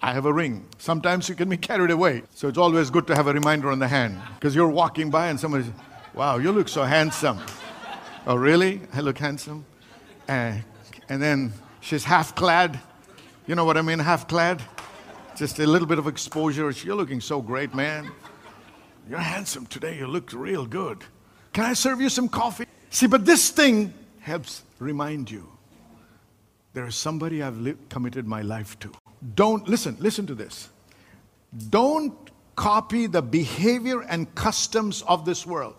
I 0.00 0.12
have 0.12 0.26
a 0.26 0.32
ring. 0.32 0.66
Sometimes 0.78 1.28
you 1.28 1.34
can 1.34 1.48
be 1.48 1.56
carried 1.56 1.90
away. 1.90 2.22
So 2.34 2.46
it's 2.46 2.58
always 2.58 2.90
good 2.90 3.06
to 3.08 3.14
have 3.14 3.26
a 3.26 3.32
reminder 3.32 3.70
on 3.70 3.78
the 3.78 3.88
hand 3.88 4.20
because 4.34 4.54
you're 4.54 4.68
walking 4.68 5.10
by 5.10 5.28
and 5.28 5.40
somebody 5.40 5.64
says, 5.64 5.72
Wow, 6.14 6.36
you 6.38 6.52
look 6.52 6.68
so 6.68 6.84
handsome. 6.84 7.40
Oh, 8.26 8.36
really? 8.36 8.80
I 8.92 9.00
look 9.00 9.18
handsome? 9.18 9.64
Uh, 10.28 10.54
and 11.08 11.22
then 11.22 11.52
she's 11.80 12.04
half 12.04 12.34
clad. 12.34 12.80
You 13.46 13.54
know 13.54 13.64
what 13.64 13.76
I 13.76 13.82
mean, 13.82 13.98
half 13.98 14.26
clad? 14.28 14.62
Just 15.36 15.58
a 15.58 15.66
little 15.66 15.88
bit 15.88 15.98
of 15.98 16.06
exposure. 16.06 16.70
You're 16.70 16.94
looking 16.94 17.20
so 17.20 17.42
great, 17.42 17.74
man. 17.74 18.10
You're 19.08 19.18
handsome 19.18 19.66
today. 19.66 19.98
You 19.98 20.06
look 20.06 20.32
real 20.32 20.64
good. 20.64 21.04
Can 21.52 21.64
I 21.64 21.74
serve 21.74 22.00
you 22.00 22.08
some 22.08 22.28
coffee? 22.28 22.66
See, 22.90 23.06
but 23.06 23.26
this 23.26 23.50
thing 23.50 23.92
helps 24.20 24.62
remind 24.78 25.30
you 25.30 25.48
there 26.72 26.86
is 26.86 26.96
somebody 26.96 27.42
I've 27.42 27.58
li- 27.58 27.76
committed 27.88 28.26
my 28.26 28.42
life 28.42 28.78
to. 28.80 28.92
Don't, 29.34 29.68
listen, 29.68 29.96
listen 30.00 30.26
to 30.26 30.34
this. 30.34 30.68
Don't 31.70 32.14
copy 32.56 33.06
the 33.06 33.22
behavior 33.22 34.00
and 34.02 34.32
customs 34.34 35.02
of 35.02 35.24
this 35.24 35.46
world. 35.46 35.74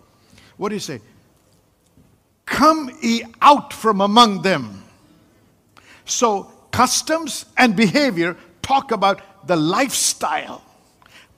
What 0.58 0.70
do 0.70 0.76
you 0.76 0.80
say? 0.80 1.02
Come 2.46 2.92
ye 3.02 3.24
out 3.42 3.74
from 3.74 4.02
among 4.02 4.42
them. 4.42 4.84
So, 6.06 6.52
customs 6.72 7.46
and 7.58 7.76
behavior 7.76 8.38
talk 8.62 8.92
about 8.92 9.48
the 9.48 9.56
lifestyle, 9.56 10.62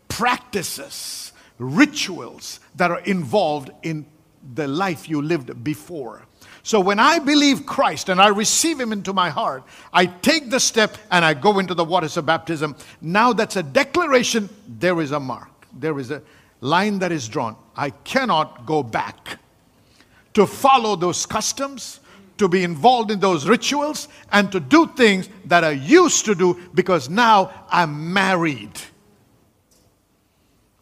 practices, 0.07 1.31
rituals 1.57 2.59
that 2.75 2.91
are 2.91 2.99
involved 3.01 3.71
in 3.83 4.05
the 4.53 4.67
life 4.67 5.09
you 5.09 5.21
lived 5.21 5.63
before. 5.63 6.23
So 6.63 6.79
when 6.79 6.99
I 6.99 7.19
believe 7.19 7.65
Christ 7.65 8.09
and 8.09 8.21
I 8.21 8.27
receive 8.27 8.79
Him 8.79 8.91
into 8.91 9.13
my 9.13 9.29
heart, 9.29 9.63
I 9.93 10.05
take 10.05 10.49
the 10.49 10.59
step 10.59 10.97
and 11.11 11.23
I 11.23 11.33
go 11.33 11.59
into 11.59 11.73
the 11.73 11.83
waters 11.83 12.17
of 12.17 12.25
baptism. 12.25 12.75
Now 13.01 13.33
that's 13.33 13.55
a 13.55 13.63
declaration, 13.63 14.49
there 14.67 14.99
is 15.01 15.11
a 15.11 15.19
mark, 15.19 15.65
there 15.73 15.97
is 15.97 16.11
a 16.11 16.21
line 16.59 16.99
that 16.99 17.11
is 17.11 17.27
drawn. 17.27 17.55
I 17.75 17.91
cannot 17.91 18.65
go 18.65 18.83
back 18.83 19.39
to 20.37 20.45
follow 20.45 20.95
those 20.95 21.25
customs, 21.25 21.99
to 22.37 22.47
be 22.47 22.63
involved 22.63 23.09
in 23.09 23.19
those 23.19 23.47
rituals, 23.47 24.07
and 24.31 24.51
to 24.51 24.59
do 24.59 24.85
things 24.85 25.29
that 25.45 25.63
I 25.63 25.71
used 25.71 26.25
to 26.25 26.35
do 26.35 26.61
because 26.75 27.09
now 27.09 27.65
I'm 27.71 28.13
married. 28.13 28.79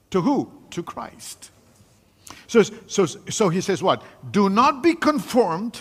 To 0.09 0.19
who? 0.19 0.51
To 0.71 0.83
Christ. 0.83 1.51
So, 2.47 2.63
so, 2.63 3.05
so 3.05 3.47
he 3.47 3.61
says 3.61 3.81
what? 3.81 4.03
Do 4.29 4.49
not 4.49 4.83
be 4.83 4.93
conformed. 4.93 5.79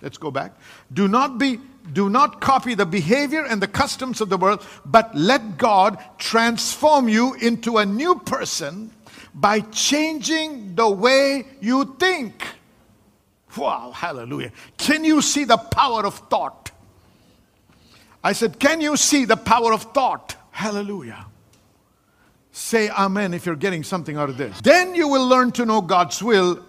Let's 0.00 0.16
go 0.16 0.30
back. 0.30 0.52
Do 0.92 1.08
not 1.08 1.38
be 1.38 1.58
do 1.92 2.08
not 2.08 2.40
copy 2.40 2.74
the 2.74 2.86
behavior 2.86 3.44
and 3.44 3.60
the 3.60 3.66
customs 3.66 4.20
of 4.20 4.28
the 4.28 4.36
world, 4.36 4.64
but 4.86 5.12
let 5.16 5.58
God 5.58 5.98
transform 6.18 7.08
you 7.08 7.34
into 7.34 7.78
a 7.78 7.86
new 7.86 8.20
person 8.20 8.92
by 9.34 9.58
changing 9.60 10.76
the 10.76 10.88
way 10.88 11.46
you 11.60 11.96
think. 11.98 12.44
Wow, 13.56 13.92
hallelujah. 13.92 14.52
Can 14.76 15.04
you 15.04 15.22
see 15.22 15.44
the 15.44 15.56
power 15.56 16.04
of 16.04 16.14
thought? 16.14 16.70
I 18.22 18.32
said, 18.32 18.58
Can 18.58 18.80
you 18.80 18.96
see 18.96 19.24
the 19.24 19.36
power 19.36 19.72
of 19.72 19.82
thought? 19.94 20.36
Hallelujah. 20.50 21.26
Say 22.52 22.90
amen 22.90 23.34
if 23.34 23.46
you're 23.46 23.56
getting 23.56 23.84
something 23.84 24.16
out 24.16 24.28
of 24.28 24.36
this. 24.36 24.60
Then 24.60 24.94
you 24.94 25.08
will 25.08 25.26
learn 25.26 25.52
to 25.52 25.64
know 25.64 25.80
God's 25.80 26.22
will 26.22 26.64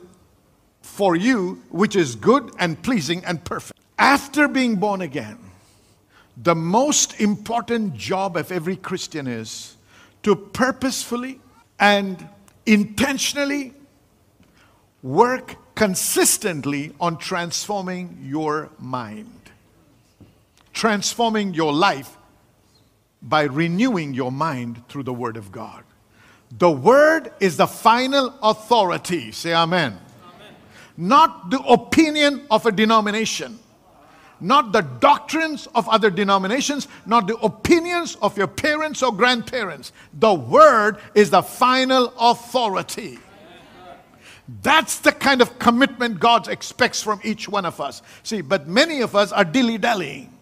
for 0.82 1.16
you, 1.16 1.62
which 1.70 1.96
is 1.96 2.16
good 2.16 2.52
and 2.60 2.82
pleasing 2.82 3.26
and 3.26 3.44
perfect. 3.44 3.80
After 3.98 4.48
being 4.48 4.76
born 4.76 5.02
again, 5.02 5.38
the 6.38 6.56
most 6.56 7.20
important 7.20 7.96
job 7.96 8.38
of 8.38 8.52
every 8.52 8.76
Christian 8.76 9.28
is 9.28 9.76
to 10.24 10.36
purposefully 10.36 11.42
and 11.80 12.28
intentionally 12.66 13.74
work 15.02 15.56
consistently 15.80 16.92
on 17.00 17.18
transforming 17.18 18.20
your 18.22 18.70
mind, 18.80 19.50
transforming 20.74 21.54
your 21.54 21.72
life 21.72 22.18
by 23.22 23.44
renewing 23.44 24.14
your 24.14 24.30
mind 24.30 24.86
through 24.90 25.04
the 25.04 25.14
Word 25.14 25.38
of 25.38 25.54
God. 25.54 25.86
The 26.52 26.70
Word 26.70 27.32
is 27.40 27.56
the 27.56 27.66
final 27.66 28.36
authority. 28.44 29.32
Say 29.32 29.54
amen. 29.54 29.98
amen. 30.36 30.56
Not 30.98 31.50
the 31.50 31.62
opinion 31.62 32.46
of 32.52 32.66
a 32.66 32.74
denomination, 32.74 33.58
not 34.42 34.74
the 34.74 34.82
doctrines 34.82 35.66
of 35.76 35.88
other 35.88 36.10
denominations, 36.10 36.90
not 37.06 37.26
the 37.26 37.38
opinions 37.38 38.18
of 38.22 38.38
your 38.38 38.48
parents 38.48 39.02
or 39.02 39.14
grandparents. 39.14 39.94
The 40.12 40.34
Word 40.34 40.98
is 41.16 41.30
the 41.30 41.42
final 41.42 42.12
authority. 42.20 43.20
That's 44.62 45.00
the 45.00 45.12
kind 45.12 45.42
of 45.42 45.60
commitment 45.60 46.20
God 46.20 46.48
expects 46.48 47.04
from 47.04 47.20
each 47.24 47.48
one 47.48 47.66
of 47.66 47.80
us. 47.80 48.02
See, 48.24 48.42
but 48.42 48.68
many 48.68 49.02
of 49.02 49.16
us 49.16 49.32
are 49.32 49.46
dilly 49.46 49.78
dallying. 49.78 50.34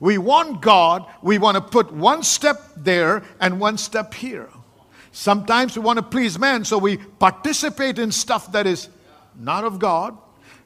We 0.00 0.16
want 0.16 0.62
God, 0.62 1.04
we 1.20 1.36
want 1.36 1.56
to 1.56 1.60
put 1.60 1.92
one 1.92 2.22
step 2.22 2.62
there 2.76 3.22
and 3.38 3.60
one 3.60 3.76
step 3.76 4.14
here. 4.14 4.48
Sometimes 5.12 5.76
we 5.76 5.82
want 5.82 5.98
to 5.98 6.02
please 6.02 6.38
man, 6.38 6.64
so 6.64 6.78
we 6.78 6.96
participate 6.96 7.98
in 7.98 8.10
stuff 8.10 8.50
that 8.52 8.66
is 8.66 8.88
not 9.38 9.64
of 9.64 9.78
God, 9.78 10.16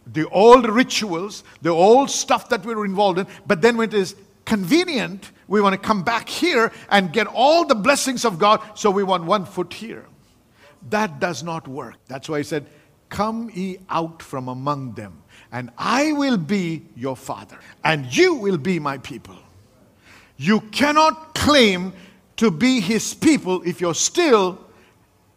the 0.06 0.28
old 0.28 0.68
rituals, 0.68 1.42
the 1.62 1.70
old 1.70 2.10
stuff 2.10 2.48
that 2.50 2.64
we're 2.64 2.84
involved 2.84 3.18
in, 3.18 3.26
but 3.46 3.62
then 3.62 3.76
when 3.76 3.88
it 3.88 3.94
is 3.94 4.14
convenient, 4.44 5.32
we 5.48 5.60
want 5.60 5.72
to 5.72 5.78
come 5.78 6.04
back 6.04 6.28
here 6.28 6.70
and 6.90 7.12
get 7.12 7.26
all 7.26 7.66
the 7.66 7.74
blessings 7.74 8.24
of 8.24 8.38
God, 8.38 8.60
so 8.74 8.90
we 8.90 9.02
want 9.02 9.24
one 9.24 9.44
foot 9.44 9.72
here. 9.72 10.04
That 10.90 11.20
does 11.20 11.42
not 11.42 11.66
work. 11.66 11.96
That's 12.06 12.28
why 12.28 12.38
he 12.38 12.44
said, 12.44 12.66
Come 13.08 13.50
ye 13.54 13.78
out 13.88 14.22
from 14.22 14.48
among 14.48 14.94
them, 14.94 15.22
and 15.52 15.70
I 15.78 16.12
will 16.12 16.36
be 16.36 16.82
your 16.96 17.16
father, 17.16 17.58
and 17.84 18.14
you 18.14 18.34
will 18.34 18.58
be 18.58 18.78
my 18.78 18.98
people. 18.98 19.36
You 20.36 20.60
cannot 20.60 21.34
claim 21.34 21.92
to 22.36 22.50
be 22.50 22.80
his 22.80 23.14
people 23.14 23.62
if 23.62 23.80
you're 23.80 23.94
still 23.94 24.58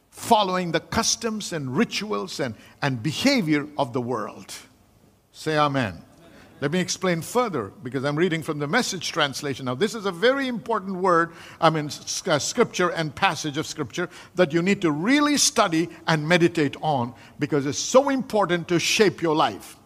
following 0.09 0.71
the 0.71 0.79
customs 0.79 1.53
and 1.53 1.77
rituals 1.77 2.39
and, 2.39 2.55
and 2.81 3.03
behavior 3.03 3.67
of 3.77 3.93
the 3.93 4.01
world. 4.01 4.51
Say 5.31 5.57
amen. 5.57 6.03
Let 6.59 6.71
me 6.71 6.79
explain 6.79 7.21
further 7.21 7.71
because 7.83 8.03
I'm 8.03 8.15
reading 8.15 8.41
from 8.41 8.57
the 8.57 8.67
message 8.67 9.11
translation. 9.11 9.65
Now, 9.65 9.75
this 9.75 9.93
is 9.93 10.07
a 10.07 10.11
very 10.11 10.47
important 10.47 10.95
word, 10.97 11.33
I 11.61 11.69
mean, 11.69 11.91
uh, 12.25 12.39
scripture 12.39 12.89
and 12.89 13.13
passage 13.13 13.57
of 13.57 13.67
scripture 13.67 14.09
that 14.35 14.51
you 14.53 14.63
need 14.63 14.81
to 14.81 14.91
really 14.91 15.37
study 15.37 15.87
and 16.07 16.27
meditate 16.27 16.75
on 16.81 17.13
because 17.37 17.67
it's 17.67 17.77
so 17.77 18.09
important 18.09 18.67
to 18.69 18.79
shape 18.79 19.21
your 19.21 19.35
life. 19.35 19.77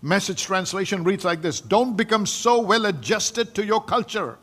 Message 0.00 0.44
translation 0.44 1.04
reads 1.04 1.24
like 1.24 1.42
this 1.42 1.60
Don't 1.60 1.96
become 1.96 2.24
so 2.24 2.60
well 2.60 2.86
adjusted 2.86 3.54
to 3.54 3.64
your 3.64 3.82
culture. 3.82 4.38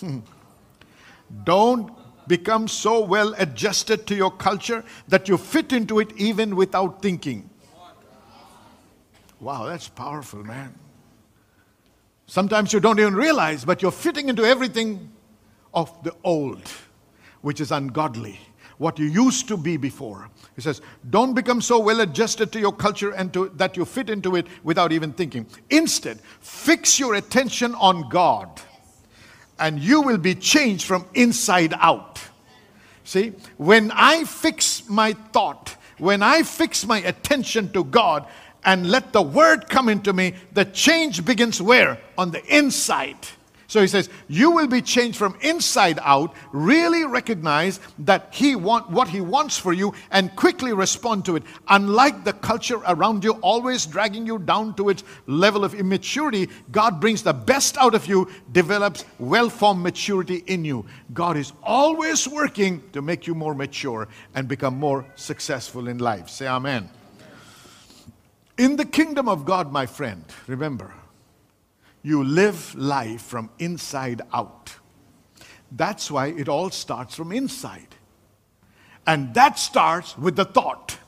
Don't 1.44 1.90
become 2.28 2.68
so 2.68 3.00
well 3.00 3.34
adjusted 3.38 4.06
to 4.06 4.14
your 4.14 4.30
culture 4.30 4.84
that 5.08 5.28
you 5.28 5.38
fit 5.38 5.72
into 5.72 5.98
it 5.98 6.12
even 6.16 6.54
without 6.54 7.02
thinking. 7.02 7.50
Wow, 9.40 9.66
that's 9.66 9.88
powerful, 9.88 10.42
man. 10.42 10.74
Sometimes 12.26 12.72
you 12.72 12.80
don't 12.80 12.98
even 12.98 13.14
realize, 13.14 13.64
but 13.64 13.80
you're 13.80 13.92
fitting 13.92 14.28
into 14.28 14.44
everything 14.44 15.10
of 15.72 15.90
the 16.02 16.14
old, 16.24 16.62
which 17.40 17.60
is 17.60 17.72
ungodly, 17.72 18.38
what 18.78 18.98
you 18.98 19.06
used 19.06 19.48
to 19.48 19.56
be 19.56 19.76
before. 19.76 20.28
He 20.54 20.60
says, 20.60 20.82
Don't 21.08 21.34
become 21.34 21.60
so 21.62 21.78
well 21.78 22.00
adjusted 22.00 22.52
to 22.52 22.60
your 22.60 22.72
culture 22.72 23.12
and 23.12 23.32
to, 23.32 23.48
that 23.56 23.76
you 23.76 23.84
fit 23.84 24.10
into 24.10 24.36
it 24.36 24.46
without 24.62 24.92
even 24.92 25.12
thinking. 25.12 25.46
Instead, 25.70 26.20
fix 26.40 26.98
your 26.98 27.14
attention 27.14 27.74
on 27.76 28.08
God, 28.08 28.60
and 29.58 29.78
you 29.78 30.02
will 30.02 30.18
be 30.18 30.34
changed 30.34 30.84
from 30.84 31.06
inside 31.14 31.74
out. 31.78 32.20
See, 33.04 33.32
when 33.56 33.90
I 33.92 34.24
fix 34.24 34.86
my 34.88 35.14
thought, 35.14 35.76
when 35.96 36.22
I 36.22 36.42
fix 36.42 36.86
my 36.86 36.98
attention 36.98 37.72
to 37.72 37.84
God, 37.84 38.26
and 38.64 38.90
let 38.90 39.12
the 39.12 39.22
word 39.22 39.68
come 39.68 39.88
into 39.88 40.12
me, 40.12 40.34
the 40.52 40.64
change 40.64 41.24
begins 41.24 41.60
where? 41.62 41.98
On 42.16 42.30
the 42.30 42.44
inside. 42.54 43.16
So 43.70 43.82
he 43.82 43.86
says, 43.86 44.08
you 44.28 44.52
will 44.52 44.66
be 44.66 44.80
changed 44.80 45.18
from 45.18 45.36
inside 45.42 45.98
out. 46.02 46.34
Really 46.52 47.04
recognize 47.04 47.80
that 47.98 48.28
he 48.32 48.56
want 48.56 48.88
what 48.88 49.08
he 49.08 49.20
wants 49.20 49.58
for 49.58 49.74
you 49.74 49.92
and 50.10 50.34
quickly 50.36 50.72
respond 50.72 51.26
to 51.26 51.36
it. 51.36 51.42
Unlike 51.68 52.24
the 52.24 52.32
culture 52.32 52.80
around 52.86 53.24
you 53.24 53.32
always 53.42 53.84
dragging 53.84 54.26
you 54.26 54.38
down 54.38 54.72
to 54.76 54.88
its 54.88 55.04
level 55.26 55.64
of 55.64 55.74
immaturity, 55.74 56.48
God 56.72 56.98
brings 56.98 57.22
the 57.22 57.34
best 57.34 57.76
out 57.76 57.94
of 57.94 58.06
you, 58.06 58.30
develops 58.52 59.04
well-formed 59.18 59.82
maturity 59.82 60.44
in 60.46 60.64
you. 60.64 60.86
God 61.12 61.36
is 61.36 61.52
always 61.62 62.26
working 62.26 62.82
to 62.94 63.02
make 63.02 63.26
you 63.26 63.34
more 63.34 63.54
mature 63.54 64.08
and 64.34 64.48
become 64.48 64.78
more 64.78 65.04
successful 65.14 65.88
in 65.88 65.98
life. 65.98 66.30
Say 66.30 66.46
amen. 66.46 66.88
In 68.58 68.74
the 68.74 68.84
kingdom 68.84 69.28
of 69.28 69.44
God, 69.44 69.70
my 69.70 69.86
friend, 69.86 70.24
remember, 70.48 70.92
you 72.02 72.24
live 72.24 72.74
life 72.74 73.22
from 73.22 73.50
inside 73.60 74.20
out. 74.32 74.74
That's 75.70 76.10
why 76.10 76.28
it 76.28 76.48
all 76.48 76.70
starts 76.70 77.14
from 77.14 77.30
inside. 77.30 77.94
And 79.06 79.32
that 79.34 79.58
starts 79.58 80.18
with 80.18 80.34
the 80.34 80.44
thought. 80.44 80.98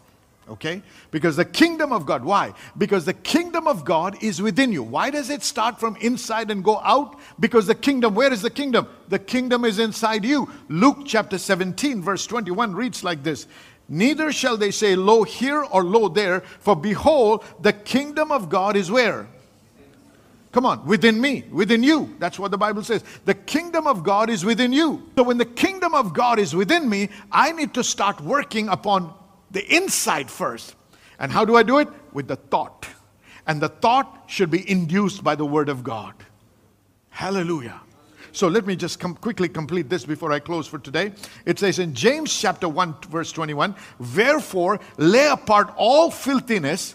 Okay? 0.48 0.82
Because 1.10 1.36
the 1.36 1.44
kingdom 1.44 1.92
of 1.92 2.06
God, 2.06 2.24
why? 2.24 2.54
Because 2.76 3.04
the 3.04 3.14
kingdom 3.14 3.66
of 3.66 3.84
God 3.84 4.22
is 4.22 4.42
within 4.42 4.72
you. 4.72 4.82
Why 4.82 5.10
does 5.10 5.30
it 5.30 5.42
start 5.42 5.78
from 5.78 5.96
inside 5.96 6.50
and 6.50 6.64
go 6.64 6.78
out? 6.78 7.18
Because 7.38 7.66
the 7.66 7.74
kingdom, 7.74 8.14
where 8.14 8.32
is 8.32 8.42
the 8.42 8.50
kingdom? 8.50 8.88
The 9.08 9.18
kingdom 9.18 9.64
is 9.64 9.78
inside 9.78 10.24
you. 10.24 10.50
Luke 10.68 11.02
chapter 11.04 11.38
17, 11.38 12.02
verse 12.02 12.26
21 12.26 12.74
reads 12.74 13.04
like 13.04 13.22
this 13.22 13.46
Neither 13.92 14.30
shall 14.30 14.56
they 14.56 14.70
say, 14.70 14.94
Lo 14.94 15.24
here 15.24 15.64
or 15.64 15.82
lo 15.82 16.08
there, 16.08 16.42
for 16.60 16.76
behold, 16.76 17.44
the 17.60 17.72
kingdom 17.72 18.30
of 18.30 18.48
God 18.48 18.76
is 18.76 18.88
where? 18.88 19.26
Come 20.52 20.64
on, 20.64 20.86
within 20.86 21.20
me, 21.20 21.44
within 21.50 21.82
you. 21.82 22.14
That's 22.20 22.38
what 22.38 22.52
the 22.52 22.58
Bible 22.58 22.84
says. 22.84 23.02
The 23.24 23.34
kingdom 23.34 23.88
of 23.88 24.04
God 24.04 24.30
is 24.30 24.44
within 24.44 24.72
you. 24.72 25.10
So 25.16 25.24
when 25.24 25.38
the 25.38 25.44
kingdom 25.44 25.92
of 25.94 26.14
God 26.14 26.38
is 26.38 26.54
within 26.54 26.88
me, 26.88 27.08
I 27.32 27.50
need 27.50 27.74
to 27.74 27.84
start 27.84 28.20
working 28.20 28.68
upon 28.68 29.12
the 29.50 29.64
inside 29.74 30.30
first. 30.30 30.76
And 31.18 31.32
how 31.32 31.44
do 31.44 31.56
I 31.56 31.64
do 31.64 31.78
it? 31.78 31.88
With 32.12 32.28
the 32.28 32.36
thought. 32.36 32.86
And 33.46 33.60
the 33.60 33.68
thought 33.68 34.24
should 34.28 34.52
be 34.52 34.68
induced 34.70 35.24
by 35.24 35.34
the 35.34 35.44
word 35.44 35.68
of 35.68 35.82
God. 35.82 36.14
Hallelujah. 37.08 37.80
So 38.32 38.48
let 38.48 38.66
me 38.66 38.76
just 38.76 39.00
com- 39.00 39.16
quickly 39.16 39.48
complete 39.48 39.88
this 39.88 40.04
before 40.04 40.32
I 40.32 40.38
close 40.38 40.66
for 40.66 40.78
today. 40.78 41.12
It 41.44 41.58
says 41.58 41.78
in 41.78 41.94
James 41.94 42.36
chapter 42.36 42.68
1, 42.68 42.96
verse 43.08 43.32
21 43.32 43.74
Wherefore, 44.14 44.80
lay 44.96 45.28
apart 45.28 45.72
all 45.76 46.10
filthiness 46.10 46.94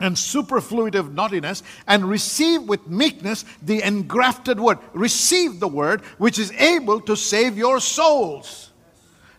and 0.00 0.14
superfluitive 0.14 1.12
naughtiness 1.12 1.62
and 1.86 2.08
receive 2.08 2.62
with 2.62 2.86
meekness 2.86 3.44
the 3.62 3.82
engrafted 3.82 4.60
word. 4.60 4.78
Receive 4.92 5.60
the 5.60 5.68
word 5.68 6.02
which 6.18 6.38
is 6.38 6.52
able 6.52 7.00
to 7.02 7.16
save 7.16 7.56
your 7.56 7.80
souls. 7.80 8.70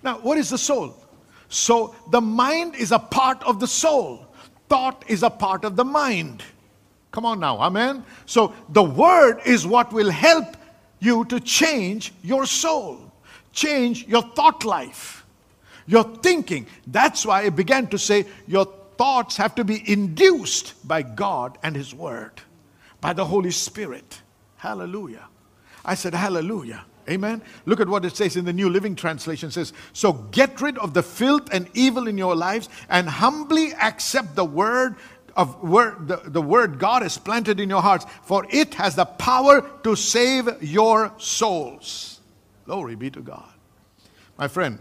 Now, 0.04 0.20
what 0.20 0.38
is 0.38 0.50
the 0.50 0.58
soul? 0.58 0.96
So, 1.50 1.96
the 2.12 2.22
mind 2.22 2.76
is 2.76 2.92
a 2.92 3.00
part 3.00 3.42
of 3.44 3.60
the 3.60 3.68
soul, 3.68 4.28
thought 4.68 5.06
is 5.08 5.24
a 5.24 5.30
part 5.30 5.64
of 5.64 5.76
the 5.76 5.86
mind. 5.86 6.44
Come 7.12 7.26
on 7.26 7.40
now, 7.40 7.58
amen? 7.60 8.04
So, 8.26 8.54
the 8.70 8.84
word 8.84 9.40
is 9.46 9.66
what 9.66 9.94
will 9.94 10.10
help 10.10 10.57
you 11.00 11.26
to 11.26 11.40
change 11.40 12.14
your 12.24 12.46
soul, 12.46 13.12
change 13.52 14.08
your 14.08 14.22
thought 14.22 14.66
life, 14.66 15.26
your 15.86 16.04
thinking. 16.04 16.68
That's 16.86 17.26
why 17.26 17.44
I 17.44 17.50
began 17.50 17.88
to 17.88 17.98
say 17.98 18.26
your 18.48 18.66
thoughts 18.98 19.38
have 19.38 19.56
to 19.56 19.64
be 19.64 19.90
induced 19.90 20.88
by 20.88 21.04
God 21.04 21.58
and 21.64 21.76
His 21.76 21.94
Word, 21.94 22.42
by 23.00 23.14
the 23.14 23.26
Holy 23.26 23.52
Spirit. 23.52 24.22
Hallelujah. 24.58 25.28
I 25.86 25.96
said, 25.96 26.14
Hallelujah. 26.14 26.84
Amen. 27.10 27.42
Look 27.66 27.80
at 27.80 27.88
what 27.88 28.04
it 28.04 28.18
says 28.18 28.36
in 28.36 28.44
the 28.44 28.52
New 28.52 28.70
Living 28.70 28.94
Translation 28.94 29.48
it 29.48 29.54
says, 29.54 29.72
So 29.94 30.12
get 30.12 30.60
rid 30.60 30.78
of 30.78 30.94
the 30.94 31.04
filth 31.04 31.48
and 31.54 31.70
evil 31.74 32.08
in 32.08 32.18
your 32.18 32.36
lives 32.36 32.68
and 32.90 33.08
humbly 33.08 33.72
accept 33.74 34.36
the 34.36 34.44
word 34.44 34.98
of 35.38 35.64
word, 35.64 36.08
the, 36.08 36.18
the 36.26 36.42
word 36.42 36.80
God 36.80 37.04
is 37.04 37.18
planted 37.18 37.60
in 37.60 37.70
your 37.70 37.82
hearts, 37.82 38.06
for 38.24 38.46
it 38.50 38.74
has 38.74 38.96
the 38.96 39.06
power 39.06 39.62
to 39.84 39.96
save 39.96 40.62
your 40.62 41.14
souls. 41.18 42.20
Glory 42.66 42.96
be 42.96 43.10
to 43.12 43.22
God. 43.22 43.54
My 44.38 44.48
friend, 44.48 44.80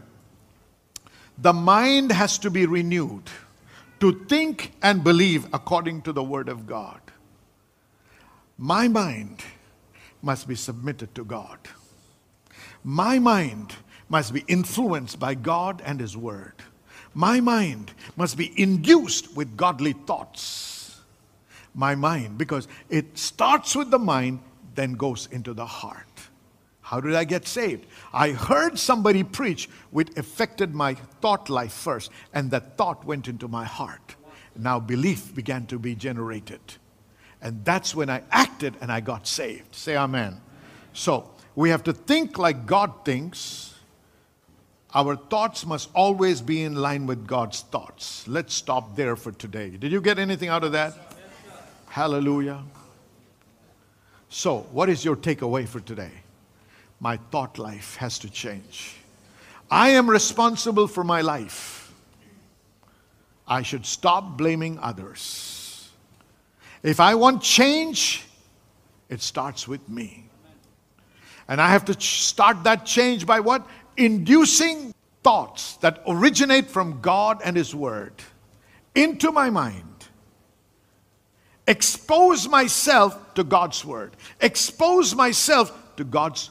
the 1.38 1.52
mind 1.52 2.10
has 2.10 2.38
to 2.38 2.50
be 2.50 2.66
renewed 2.66 3.30
to 4.00 4.24
think 4.24 4.72
and 4.82 5.04
believe 5.04 5.46
according 5.52 6.02
to 6.02 6.12
the 6.12 6.22
word 6.22 6.48
of 6.48 6.66
God. 6.66 7.00
My 8.58 8.88
mind 8.88 9.42
must 10.22 10.48
be 10.48 10.54
submitted 10.54 11.14
to 11.14 11.24
God. 11.24 11.58
My 12.82 13.18
mind 13.18 13.74
must 14.08 14.32
be 14.32 14.44
influenced 14.48 15.18
by 15.18 15.34
God 15.34 15.82
and 15.84 16.00
His 16.00 16.16
word. 16.16 16.54
My 17.16 17.40
mind 17.40 17.92
must 18.14 18.36
be 18.36 18.52
induced 18.60 19.34
with 19.34 19.56
godly 19.56 19.94
thoughts. 19.94 21.00
My 21.74 21.94
mind, 21.94 22.36
because 22.36 22.68
it 22.90 23.16
starts 23.16 23.74
with 23.74 23.90
the 23.90 23.98
mind, 23.98 24.40
then 24.74 24.92
goes 24.92 25.26
into 25.32 25.54
the 25.54 25.64
heart. 25.64 26.06
How 26.82 27.00
did 27.00 27.14
I 27.14 27.24
get 27.24 27.48
saved? 27.48 27.86
I 28.12 28.32
heard 28.32 28.78
somebody 28.78 29.24
preach, 29.24 29.66
which 29.92 30.14
affected 30.18 30.74
my 30.74 30.92
thought 31.22 31.48
life 31.48 31.72
first, 31.72 32.10
and 32.34 32.50
that 32.50 32.76
thought 32.76 33.06
went 33.06 33.28
into 33.28 33.48
my 33.48 33.64
heart. 33.64 34.14
Now 34.54 34.78
belief 34.78 35.34
began 35.34 35.64
to 35.68 35.78
be 35.78 35.94
generated. 35.94 36.60
And 37.40 37.64
that's 37.64 37.94
when 37.94 38.10
I 38.10 38.24
acted 38.30 38.74
and 38.82 38.92
I 38.92 39.00
got 39.00 39.26
saved. 39.26 39.74
Say 39.74 39.96
amen. 39.96 40.38
So 40.92 41.30
we 41.54 41.70
have 41.70 41.82
to 41.84 41.94
think 41.94 42.36
like 42.36 42.66
God 42.66 43.06
thinks. 43.06 43.72
Our 44.96 45.14
thoughts 45.14 45.66
must 45.66 45.90
always 45.94 46.40
be 46.40 46.62
in 46.62 46.74
line 46.74 47.06
with 47.06 47.26
God's 47.26 47.60
thoughts. 47.60 48.26
Let's 48.26 48.54
stop 48.54 48.96
there 48.96 49.14
for 49.14 49.30
today. 49.30 49.68
Did 49.68 49.92
you 49.92 50.00
get 50.00 50.18
anything 50.18 50.48
out 50.48 50.64
of 50.64 50.72
that? 50.72 50.94
Hallelujah. 51.88 52.62
So, 54.30 54.60
what 54.72 54.88
is 54.88 55.04
your 55.04 55.14
takeaway 55.14 55.68
for 55.68 55.80
today? 55.80 56.12
My 56.98 57.18
thought 57.30 57.58
life 57.58 57.96
has 57.96 58.18
to 58.20 58.30
change. 58.30 58.96
I 59.70 59.90
am 59.90 60.08
responsible 60.08 60.88
for 60.88 61.04
my 61.04 61.20
life. 61.20 61.92
I 63.46 63.60
should 63.60 63.84
stop 63.84 64.38
blaming 64.38 64.78
others. 64.78 65.90
If 66.82 67.00
I 67.00 67.16
want 67.16 67.42
change, 67.42 68.24
it 69.10 69.20
starts 69.20 69.68
with 69.68 69.86
me. 69.90 70.24
And 71.48 71.60
I 71.60 71.68
have 71.68 71.84
to 71.84 72.00
start 72.00 72.64
that 72.64 72.86
change 72.86 73.26
by 73.26 73.40
what? 73.40 73.66
Inducing 73.96 74.94
thoughts 75.22 75.76
that 75.78 76.02
originate 76.06 76.66
from 76.66 77.00
God 77.00 77.40
and 77.44 77.56
His 77.56 77.74
Word 77.74 78.12
into 78.94 79.32
my 79.32 79.50
mind. 79.50 79.82
Expose 81.66 82.48
myself 82.48 83.34
to 83.34 83.42
God's 83.42 83.84
Word. 83.84 84.16
Expose 84.40 85.14
myself 85.14 85.96
to 85.96 86.04
God's 86.04 86.50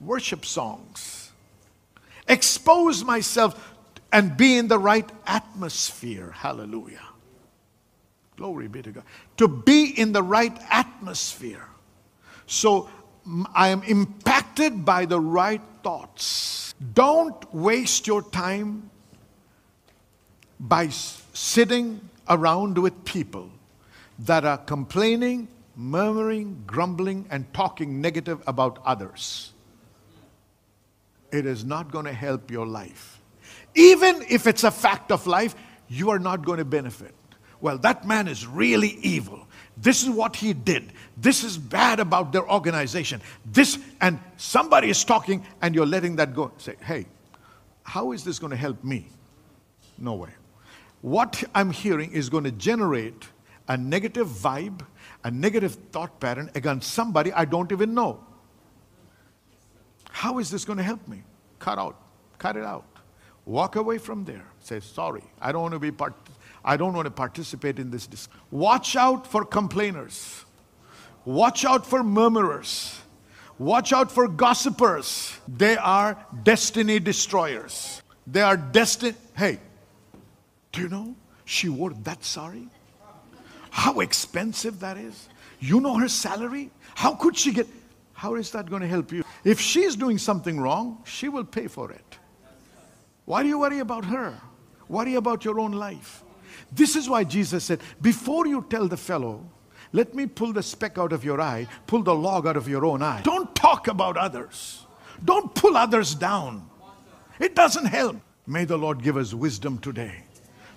worship 0.00 0.44
songs. 0.44 1.30
Expose 2.28 3.04
myself 3.04 3.74
and 4.12 4.36
be 4.36 4.56
in 4.56 4.68
the 4.68 4.78
right 4.78 5.08
atmosphere. 5.26 6.32
Hallelujah. 6.32 7.06
Glory 8.36 8.68
be 8.68 8.82
to 8.82 8.90
God. 8.90 9.04
To 9.38 9.48
be 9.48 9.98
in 9.98 10.12
the 10.12 10.22
right 10.22 10.56
atmosphere. 10.70 11.66
So 12.46 12.88
I 13.54 13.68
am 13.68 13.82
impacted 13.82 14.84
by 14.84 15.06
the 15.06 15.20
right 15.20 15.62
thoughts. 15.82 16.65
Don't 16.94 17.54
waste 17.54 18.06
your 18.06 18.22
time 18.22 18.90
by 20.60 20.88
sitting 20.88 22.00
around 22.28 22.78
with 22.78 23.04
people 23.04 23.50
that 24.20 24.44
are 24.44 24.58
complaining, 24.58 25.48
murmuring, 25.74 26.62
grumbling, 26.66 27.26
and 27.30 27.52
talking 27.52 28.00
negative 28.00 28.42
about 28.46 28.78
others. 28.84 29.52
It 31.32 31.46
is 31.46 31.64
not 31.64 31.90
going 31.90 32.06
to 32.06 32.12
help 32.12 32.50
your 32.50 32.66
life. 32.66 33.20
Even 33.74 34.24
if 34.28 34.46
it's 34.46 34.64
a 34.64 34.70
fact 34.70 35.12
of 35.12 35.26
life, 35.26 35.54
you 35.88 36.10
are 36.10 36.18
not 36.18 36.44
going 36.44 36.58
to 36.58 36.64
benefit. 36.64 37.14
Well, 37.60 37.78
that 37.78 38.06
man 38.06 38.28
is 38.28 38.46
really 38.46 38.98
evil. 39.02 39.46
This 39.76 40.02
is 40.02 40.08
what 40.08 40.36
he 40.36 40.52
did. 40.52 40.92
This 41.16 41.44
is 41.44 41.58
bad 41.58 42.00
about 42.00 42.32
their 42.32 42.48
organization. 42.50 43.20
This, 43.44 43.78
and 44.00 44.18
somebody 44.36 44.88
is 44.88 45.04
talking 45.04 45.46
and 45.60 45.74
you're 45.74 45.86
letting 45.86 46.16
that 46.16 46.34
go. 46.34 46.52
Say, 46.56 46.76
hey, 46.80 47.06
how 47.82 48.12
is 48.12 48.24
this 48.24 48.38
going 48.38 48.50
to 48.50 48.56
help 48.56 48.82
me? 48.82 49.08
No 49.98 50.14
way. 50.14 50.30
What 51.02 51.44
I'm 51.54 51.70
hearing 51.70 52.12
is 52.12 52.28
going 52.28 52.44
to 52.44 52.50
generate 52.52 53.28
a 53.68 53.76
negative 53.76 54.28
vibe, 54.28 54.84
a 55.24 55.30
negative 55.30 55.74
thought 55.92 56.18
pattern 56.20 56.50
against 56.54 56.92
somebody 56.92 57.32
I 57.32 57.44
don't 57.44 57.70
even 57.70 57.94
know. 57.94 58.24
How 60.10 60.38
is 60.38 60.50
this 60.50 60.64
going 60.64 60.78
to 60.78 60.82
help 60.82 61.06
me? 61.06 61.22
Cut 61.58 61.78
out. 61.78 62.00
Cut 62.38 62.56
it 62.56 62.64
out. 62.64 62.86
Walk 63.44 63.76
away 63.76 63.98
from 63.98 64.24
there. 64.24 64.44
Say, 64.60 64.80
sorry, 64.80 65.22
I 65.40 65.52
don't 65.52 65.62
want 65.62 65.74
to 65.74 65.78
be 65.78 65.92
part 65.92 66.14
I 66.66 66.76
don't 66.76 66.92
want 66.92 67.06
to 67.06 67.12
participate 67.12 67.78
in 67.78 67.90
this. 67.92 68.08
Dis- 68.08 68.28
Watch 68.50 68.96
out 68.96 69.24
for 69.26 69.44
complainers. 69.44 70.44
Watch 71.24 71.64
out 71.64 71.86
for 71.86 72.02
murmurers. 72.02 73.00
Watch 73.58 73.92
out 73.92 74.10
for 74.10 74.26
gossipers. 74.26 75.38
They 75.48 75.76
are 75.76 76.18
destiny 76.42 76.98
destroyers. 76.98 78.02
They 78.26 78.42
are 78.42 78.56
destiny. 78.56 79.14
Hey, 79.36 79.60
do 80.72 80.82
you 80.82 80.88
know 80.88 81.14
she 81.44 81.68
wore 81.68 81.90
that 82.02 82.24
sari? 82.24 82.68
How 83.70 84.00
expensive 84.00 84.80
that 84.80 84.98
is? 84.98 85.28
You 85.60 85.80
know 85.80 85.96
her 85.96 86.08
salary? 86.08 86.70
How 86.96 87.14
could 87.14 87.36
she 87.36 87.52
get? 87.52 87.68
How 88.12 88.34
is 88.34 88.50
that 88.50 88.68
going 88.68 88.82
to 88.82 88.88
help 88.88 89.12
you? 89.12 89.22
If 89.44 89.60
she's 89.60 89.94
doing 89.94 90.18
something 90.18 90.58
wrong, 90.58 91.02
she 91.04 91.28
will 91.28 91.44
pay 91.44 91.68
for 91.68 91.92
it. 91.92 92.18
Why 93.24 93.42
do 93.42 93.48
you 93.48 93.58
worry 93.60 93.78
about 93.78 94.04
her? 94.06 94.34
Worry 94.88 95.14
about 95.14 95.44
your 95.44 95.60
own 95.60 95.72
life. 95.72 96.24
This 96.72 96.96
is 96.96 97.08
why 97.08 97.24
Jesus 97.24 97.64
said, 97.64 97.80
Before 98.00 98.46
you 98.46 98.66
tell 98.68 98.88
the 98.88 98.96
fellow, 98.96 99.44
let 99.92 100.14
me 100.14 100.26
pull 100.26 100.52
the 100.52 100.62
speck 100.62 100.98
out 100.98 101.12
of 101.12 101.24
your 101.24 101.40
eye, 101.40 101.66
pull 101.86 102.02
the 102.02 102.14
log 102.14 102.46
out 102.46 102.56
of 102.56 102.68
your 102.68 102.84
own 102.84 103.02
eye. 103.02 103.22
Don't 103.22 103.54
talk 103.54 103.88
about 103.88 104.16
others. 104.16 104.84
Don't 105.24 105.54
pull 105.54 105.76
others 105.76 106.14
down. 106.14 106.68
It 107.38 107.54
doesn't 107.54 107.86
help. 107.86 108.16
May 108.46 108.64
the 108.64 108.76
Lord 108.76 109.02
give 109.02 109.16
us 109.16 109.34
wisdom 109.34 109.78
today 109.78 110.22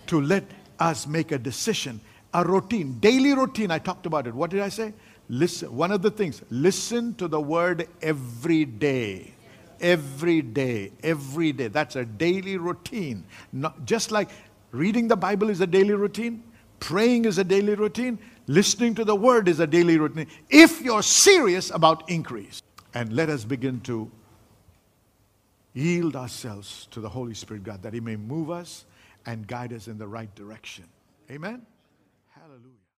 to 0.08 0.22
let 0.22 0.44
us 0.80 1.06
make 1.06 1.32
a 1.32 1.38
decision, 1.38 2.02
a 2.34 2.44
routine, 2.44 3.00
daily 3.00 3.34
routine. 3.34 3.72
I 3.72 3.80
talked 3.80 4.06
about 4.06 4.28
it. 4.28 4.34
What 4.34 4.50
did 4.50 4.62
I 4.62 4.70
say? 4.70 4.94
Listen. 5.28 5.76
One 5.76 5.92
of 5.92 6.02
the 6.02 6.12
things, 6.12 6.42
listen 6.50 7.14
to 7.16 7.28
the 7.28 7.40
word 7.40 7.88
every 8.02 8.66
day. 8.66 9.34
Every 9.82 10.42
day, 10.42 10.92
every 11.04 11.54
day. 11.54 11.68
That's 11.68 11.96
a 11.96 12.04
daily 12.04 12.58
routine. 12.58 13.24
Not, 13.54 13.86
just 13.86 14.12
like 14.12 14.30
Reading 14.72 15.08
the 15.08 15.16
Bible 15.16 15.50
is 15.50 15.62
a 15.62 15.68
daily 15.68 15.94
routine. 15.94 16.44
Praying 16.80 17.26
is 17.26 17.38
a 17.38 17.44
daily 17.44 17.76
routine. 17.76 18.20
Listening 18.48 18.96
to 18.96 19.06
the 19.06 19.16
word 19.16 19.48
is 19.48 19.60
a 19.60 19.68
daily 19.68 19.98
routine. 19.98 20.28
If 20.50 20.82
you're 20.82 21.04
serious 21.04 21.70
about 21.72 22.10
increase. 22.10 22.62
And 22.94 23.14
let 23.14 23.30
us 23.30 23.46
begin 23.46 23.82
to 23.82 24.10
yield 25.74 26.16
ourselves 26.16 26.88
to 26.92 27.00
the 27.00 27.10
Holy 27.10 27.34
Spirit, 27.34 27.64
God, 27.64 27.84
that 27.84 27.94
He 27.94 28.00
may 28.00 28.16
move 28.16 28.50
us 28.50 28.86
and 29.26 29.46
guide 29.46 29.74
us 29.74 29.88
in 29.88 29.98
the 29.98 30.08
right 30.08 30.34
direction. 30.36 30.86
Amen. 31.30 31.66